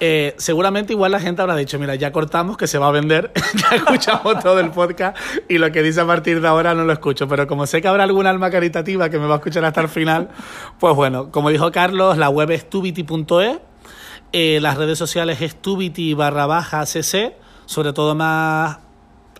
Eh, 0.01 0.33
seguramente 0.37 0.93
igual 0.93 1.11
la 1.11 1.19
gente 1.19 1.41
habrá 1.41 1.55
dicho, 1.55 1.77
mira, 1.77 1.95
ya 1.95 2.11
cortamos 2.11 2.55
que 2.55 2.67
se 2.67 2.77
va 2.77 2.87
a 2.87 2.91
vender, 2.91 3.31
ya 3.55 3.75
escuchamos 3.75 4.39
todo 4.41 4.59
el 4.59 4.71
podcast 4.71 5.17
y 5.49 5.57
lo 5.57 5.71
que 5.71 5.83
dice 5.83 5.99
a 5.99 6.07
partir 6.07 6.39
de 6.39 6.47
ahora 6.47 6.73
no 6.73 6.85
lo 6.85 6.93
escucho, 6.93 7.27
pero 7.27 7.47
como 7.47 7.65
sé 7.65 7.81
que 7.81 7.89
habrá 7.89 8.03
algún 8.03 8.25
alma 8.25 8.49
caritativa 8.49 9.09
que 9.09 9.19
me 9.19 9.27
va 9.27 9.35
a 9.35 9.37
escuchar 9.37 9.65
hasta 9.65 9.81
el 9.81 9.89
final, 9.89 10.29
pues 10.79 10.95
bueno, 10.95 11.31
como 11.31 11.49
dijo 11.49 11.71
Carlos, 11.71 12.17
la 12.17 12.29
web 12.29 12.51
es 12.51 12.69
tubity.es, 12.69 13.59
eh, 14.31 14.59
las 14.61 14.77
redes 14.77 14.97
sociales 14.97 15.41
es 15.41 15.61
tubity 15.61 16.13
barra 16.13 16.45
baja 16.45 16.85
cc, 16.85 17.35
sobre 17.65 17.91
todo 17.91 18.15
más 18.15 18.77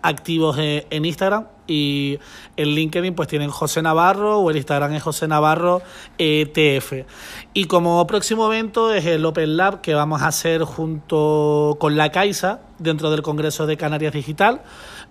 activos 0.02 0.56
en 0.58 1.04
Instagram 1.04 1.46
y 1.70 2.18
en 2.56 2.68
LinkedIn 2.68 3.14
pues 3.14 3.28
tienen 3.28 3.48
José 3.48 3.80
Navarro 3.80 4.40
o 4.40 4.50
el 4.50 4.56
Instagram 4.56 4.92
es 4.94 5.02
José 5.02 5.28
Navarro 5.28 5.82
ETF. 6.18 7.06
Y 7.52 7.64
como 7.64 8.06
próximo 8.06 8.46
evento 8.46 8.94
es 8.94 9.06
el 9.06 9.26
Open 9.26 9.56
Lab 9.56 9.80
que 9.80 9.92
vamos 9.92 10.22
a 10.22 10.28
hacer 10.28 10.62
junto 10.62 11.76
con 11.80 11.96
la 11.96 12.12
Caixa 12.12 12.60
dentro 12.78 13.10
del 13.10 13.22
Congreso 13.22 13.66
de 13.66 13.76
Canarias 13.76 14.12
Digital. 14.12 14.62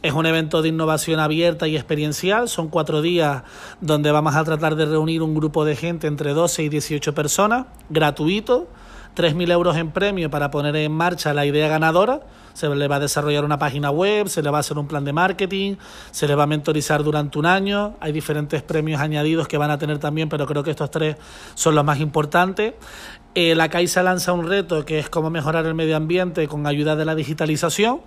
Es 0.03 0.13
un 0.13 0.25
evento 0.25 0.61
de 0.61 0.69
innovación 0.69 1.19
abierta 1.19 1.67
y 1.67 1.75
experiencial. 1.75 2.47
Son 2.47 2.69
cuatro 2.69 3.01
días 3.01 3.43
donde 3.81 4.11
vamos 4.11 4.35
a 4.35 4.43
tratar 4.45 4.77
de 4.77 4.85
reunir 4.85 5.21
un 5.21 5.35
grupo 5.35 5.65
de 5.65 5.75
gente 5.75 6.07
entre 6.07 6.31
12 6.31 6.63
y 6.63 6.69
18 6.69 7.13
personas, 7.13 7.65
gratuito 7.89 8.69
3.000 9.17 9.51
euros 9.51 9.75
en 9.75 9.91
premio 9.91 10.29
para 10.29 10.49
poner 10.49 10.77
en 10.77 10.93
marcha 10.93 11.33
la 11.33 11.45
idea 11.45 11.67
ganadora. 11.67 12.21
Se 12.59 12.67
le 12.67 12.89
va 12.89 12.97
a 12.97 12.99
desarrollar 12.99 13.45
una 13.45 13.57
página 13.57 13.89
web, 13.89 14.27
se 14.27 14.41
le 14.41 14.49
va 14.49 14.57
a 14.57 14.59
hacer 14.59 14.77
un 14.77 14.85
plan 14.85 15.05
de 15.05 15.13
marketing, 15.13 15.77
se 16.11 16.27
le 16.27 16.35
va 16.35 16.43
a 16.43 16.45
mentorizar 16.45 17.05
durante 17.05 17.39
un 17.39 17.45
año. 17.45 17.95
Hay 18.01 18.11
diferentes 18.11 18.61
premios 18.63 18.99
añadidos 18.99 19.47
que 19.47 19.57
van 19.57 19.71
a 19.71 19.77
tener 19.77 19.97
también, 19.97 20.27
pero 20.27 20.45
creo 20.45 20.61
que 20.61 20.71
estos 20.71 20.91
tres 20.91 21.15
son 21.55 21.73
los 21.73 21.85
más 21.85 22.01
importantes. 22.01 22.73
Eh, 23.33 23.55
la 23.55 23.69
Caixa 23.69 24.03
lanza 24.03 24.33
un 24.33 24.45
reto 24.45 24.83
que 24.83 24.99
es 24.99 25.09
cómo 25.09 25.29
mejorar 25.29 25.65
el 25.67 25.73
medio 25.73 25.95
ambiente 25.95 26.49
con 26.49 26.67
ayuda 26.67 26.97
de 26.97 27.05
la 27.05 27.15
digitalización 27.15 28.01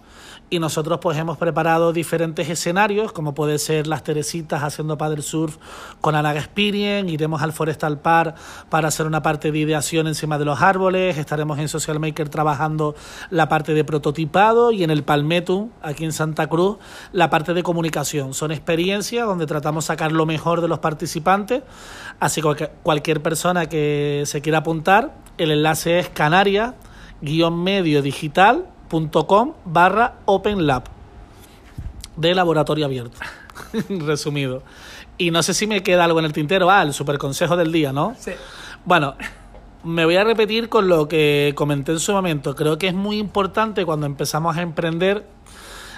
y 0.53 0.59
nosotros 0.59 0.99
pues 1.01 1.17
hemos 1.17 1.39
preparado 1.39 1.95
diferentes 1.95 2.47
escenarios, 2.51 3.11
como 3.13 3.35
puede 3.35 3.59
ser 3.59 3.87
las 3.87 4.05
Teresitas 4.05 4.63
haciendo 4.63 4.99
paddle 4.99 5.23
surf 5.23 5.57
con 6.03 6.15
Anaga 6.15 6.41
Experience, 6.41 7.11
iremos 7.11 7.41
al 7.41 7.55
Forestal 7.55 8.01
Park 8.01 8.37
para 8.69 8.89
hacer 8.89 9.07
una 9.07 9.23
parte 9.23 9.51
de 9.51 9.59
ideación 9.59 10.09
encima 10.09 10.37
de 10.37 10.45
los 10.45 10.61
árboles, 10.61 11.17
estaremos 11.17 11.59
en 11.59 11.69
Social 11.69 11.99
Maker 12.01 12.29
trabajando 12.29 12.95
la 13.31 13.49
parte 13.49 13.73
de 13.73 13.83
prototipado 13.83 14.73
y 14.73 14.85
en 14.85 14.91
el 14.91 15.05
Palmetum, 15.05 15.71
aquí 15.81 16.05
en 16.05 16.13
Santa 16.13 16.47
Cruz, 16.49 16.77
la 17.13 17.31
parte 17.31 17.55
de 17.55 17.63
comunicación. 17.63 18.35
Son 18.35 18.53
experiencias 18.53 19.27
donde 19.27 19.47
tratamos 19.47 19.87
sacar 19.87 20.13
lo 20.13 20.27
mejor 20.27 20.61
de 20.61 20.69
los 20.69 20.81
participantes, 20.81 21.63
así 22.21 22.43
que 22.43 22.69
cualquier 22.83 23.23
persona 23.23 23.71
que 23.71 24.25
se 24.27 24.43
quiera 24.43 24.59
apuntar, 24.59 25.15
el 25.39 25.51
enlace 25.51 25.99
es 25.99 26.11
canaria-medio 26.11 28.03
digital 28.03 28.67
com 29.27 29.55
barra 29.65 30.15
Open 30.27 30.67
Lab 30.67 30.85
de 32.17 32.35
laboratorio 32.35 32.85
abierto. 32.85 33.19
Resumido. 33.89 34.63
Y 35.19 35.31
no 35.31 35.43
sé 35.43 35.55
si 35.55 35.67
me 35.67 35.83
queda 35.83 36.05
algo 36.05 36.19
en 36.19 36.27
el 36.27 36.33
tintero. 36.33 36.71
Ah, 36.71 36.83
el 36.83 36.93
super 36.93 37.19
consejo 37.19 37.57
del 37.57 37.73
día, 37.73 37.93
¿no? 37.93 38.15
Sí. 38.19 38.33
Bueno, 38.85 39.15
me 39.85 40.05
voy 40.05 40.17
a 40.17 40.25
repetir 40.25 40.69
con 40.69 40.89
lo 40.89 41.09
que 41.09 41.53
comenté 41.57 41.93
en 41.93 42.01
su 42.01 42.13
momento. 42.13 42.55
Creo 42.55 42.79
que 42.79 42.89
es 42.89 42.95
muy 42.95 43.19
importante 43.19 43.85
cuando 43.87 44.07
empezamos 44.07 44.57
a 44.57 44.63
emprender, 44.63 45.27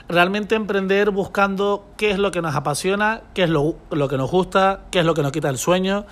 realmente 0.08 0.54
emprender 0.54 1.10
buscando 1.10 1.86
qué 1.96 2.10
es 2.10 2.18
lo 2.18 2.30
que 2.30 2.42
nos 2.42 2.54
apasiona, 2.54 3.22
qué 3.34 3.44
es 3.44 3.50
lo, 3.50 3.76
lo 3.90 4.08
que 4.08 4.16
nos 4.16 4.30
gusta, 4.30 4.82
qué 4.90 5.00
es 5.00 5.04
lo 5.04 5.14
que 5.14 5.22
nos 5.22 5.32
quita 5.32 5.48
el 5.48 5.58
sueño 5.58 6.06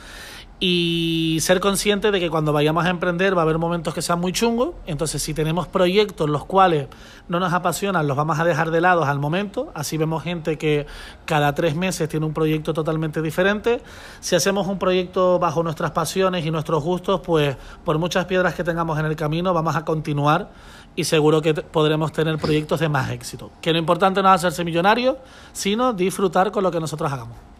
y 0.64 1.38
ser 1.40 1.58
consciente 1.58 2.12
de 2.12 2.20
que 2.20 2.30
cuando 2.30 2.52
vayamos 2.52 2.84
a 2.84 2.90
emprender 2.90 3.36
va 3.36 3.40
a 3.40 3.42
haber 3.42 3.58
momentos 3.58 3.92
que 3.94 4.00
sean 4.00 4.20
muy 4.20 4.30
chungos, 4.30 4.76
entonces 4.86 5.20
si 5.20 5.34
tenemos 5.34 5.66
proyectos 5.66 6.30
los 6.30 6.44
cuales 6.44 6.86
no 7.26 7.40
nos 7.40 7.52
apasionan, 7.52 8.06
los 8.06 8.16
vamos 8.16 8.38
a 8.38 8.44
dejar 8.44 8.70
de 8.70 8.80
lado 8.80 9.02
al 9.02 9.18
momento, 9.18 9.72
así 9.74 9.96
vemos 9.96 10.22
gente 10.22 10.58
que 10.58 10.86
cada 11.24 11.52
tres 11.52 11.74
meses 11.74 12.08
tiene 12.08 12.26
un 12.26 12.32
proyecto 12.32 12.72
totalmente 12.72 13.20
diferente, 13.22 13.82
si 14.20 14.36
hacemos 14.36 14.68
un 14.68 14.78
proyecto 14.78 15.40
bajo 15.40 15.64
nuestras 15.64 15.90
pasiones 15.90 16.46
y 16.46 16.52
nuestros 16.52 16.80
gustos, 16.84 17.22
pues 17.22 17.56
por 17.84 17.98
muchas 17.98 18.26
piedras 18.26 18.54
que 18.54 18.62
tengamos 18.62 18.96
en 19.00 19.06
el 19.06 19.16
camino 19.16 19.52
vamos 19.52 19.74
a 19.74 19.84
continuar 19.84 20.52
y 20.94 21.02
seguro 21.02 21.42
que 21.42 21.54
podremos 21.54 22.12
tener 22.12 22.38
proyectos 22.38 22.78
de 22.78 22.88
más 22.88 23.10
éxito. 23.10 23.50
Que 23.60 23.72
lo 23.72 23.80
importante 23.80 24.22
no 24.22 24.28
es 24.28 24.36
hacerse 24.36 24.62
millonario, 24.62 25.18
sino 25.52 25.92
disfrutar 25.92 26.52
con 26.52 26.62
lo 26.62 26.70
que 26.70 26.78
nosotros 26.78 27.12
hagamos. 27.12 27.51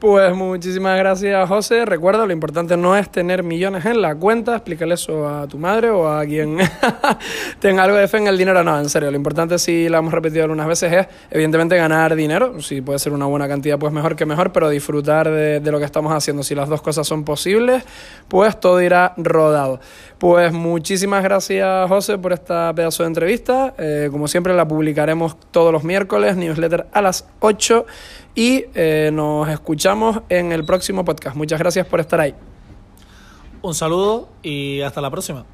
Pues 0.00 0.34
muchísimas 0.34 0.96
gracias, 0.96 1.46
José. 1.46 1.84
Recuerda, 1.84 2.24
lo 2.24 2.32
importante 2.32 2.74
no 2.74 2.96
es 2.96 3.10
tener 3.10 3.42
millones 3.42 3.84
en 3.84 4.00
la 4.00 4.14
cuenta, 4.14 4.56
explícale 4.56 4.94
eso 4.94 5.28
a 5.28 5.46
tu 5.46 5.58
madre 5.58 5.90
o 5.90 6.08
a 6.08 6.24
quien 6.24 6.56
tenga 7.60 7.82
algo 7.82 7.98
de 7.98 8.08
fe 8.08 8.16
en 8.16 8.26
el 8.26 8.38
dinero. 8.38 8.64
No, 8.64 8.78
en 8.78 8.88
serio, 8.88 9.10
lo 9.10 9.16
importante, 9.18 9.58
si 9.58 9.90
lo 9.90 9.98
hemos 9.98 10.14
repetido 10.14 10.44
algunas 10.44 10.66
veces, 10.66 10.90
es 10.90 11.06
evidentemente 11.30 11.76
ganar 11.76 12.16
dinero. 12.16 12.62
Si 12.62 12.80
puede 12.80 12.98
ser 12.98 13.12
una 13.12 13.26
buena 13.26 13.46
cantidad, 13.46 13.78
pues 13.78 13.92
mejor 13.92 14.16
que 14.16 14.24
mejor, 14.24 14.52
pero 14.52 14.70
disfrutar 14.70 15.30
de, 15.30 15.60
lo 15.70 15.78
que 15.78 15.84
estamos 15.84 16.14
haciendo. 16.14 16.44
Si 16.44 16.54
las 16.54 16.70
dos 16.70 16.80
cosas 16.80 17.06
son 17.06 17.22
posibles, 17.22 17.84
pues 18.26 18.58
todo 18.58 18.80
irá 18.80 19.12
rodado. 19.18 19.80
Pues 20.16 20.50
muchísimas 20.50 21.22
gracias, 21.22 21.88
José, 21.90 22.16
por 22.16 22.32
esta 22.32 22.72
pedazo 22.74 23.02
de 23.02 23.08
entrevista. 23.08 23.74
Eh, 23.76 24.08
como 24.10 24.28
siempre, 24.28 24.54
la 24.54 24.66
publicaremos 24.66 25.36
todos 25.50 25.74
los 25.74 25.84
miércoles, 25.84 26.36
newsletter 26.36 26.86
a 26.90 27.02
las 27.02 27.26
8 27.40 27.84
y 28.34 28.64
eh, 28.74 29.10
nos 29.12 29.48
escuchamos 29.48 30.20
en 30.28 30.52
el 30.52 30.64
próximo 30.64 31.04
podcast. 31.04 31.36
Muchas 31.36 31.58
gracias 31.58 31.86
por 31.86 32.00
estar 32.00 32.20
ahí. 32.20 32.34
Un 33.62 33.74
saludo 33.74 34.28
y 34.42 34.80
hasta 34.80 35.00
la 35.00 35.10
próxima. 35.10 35.44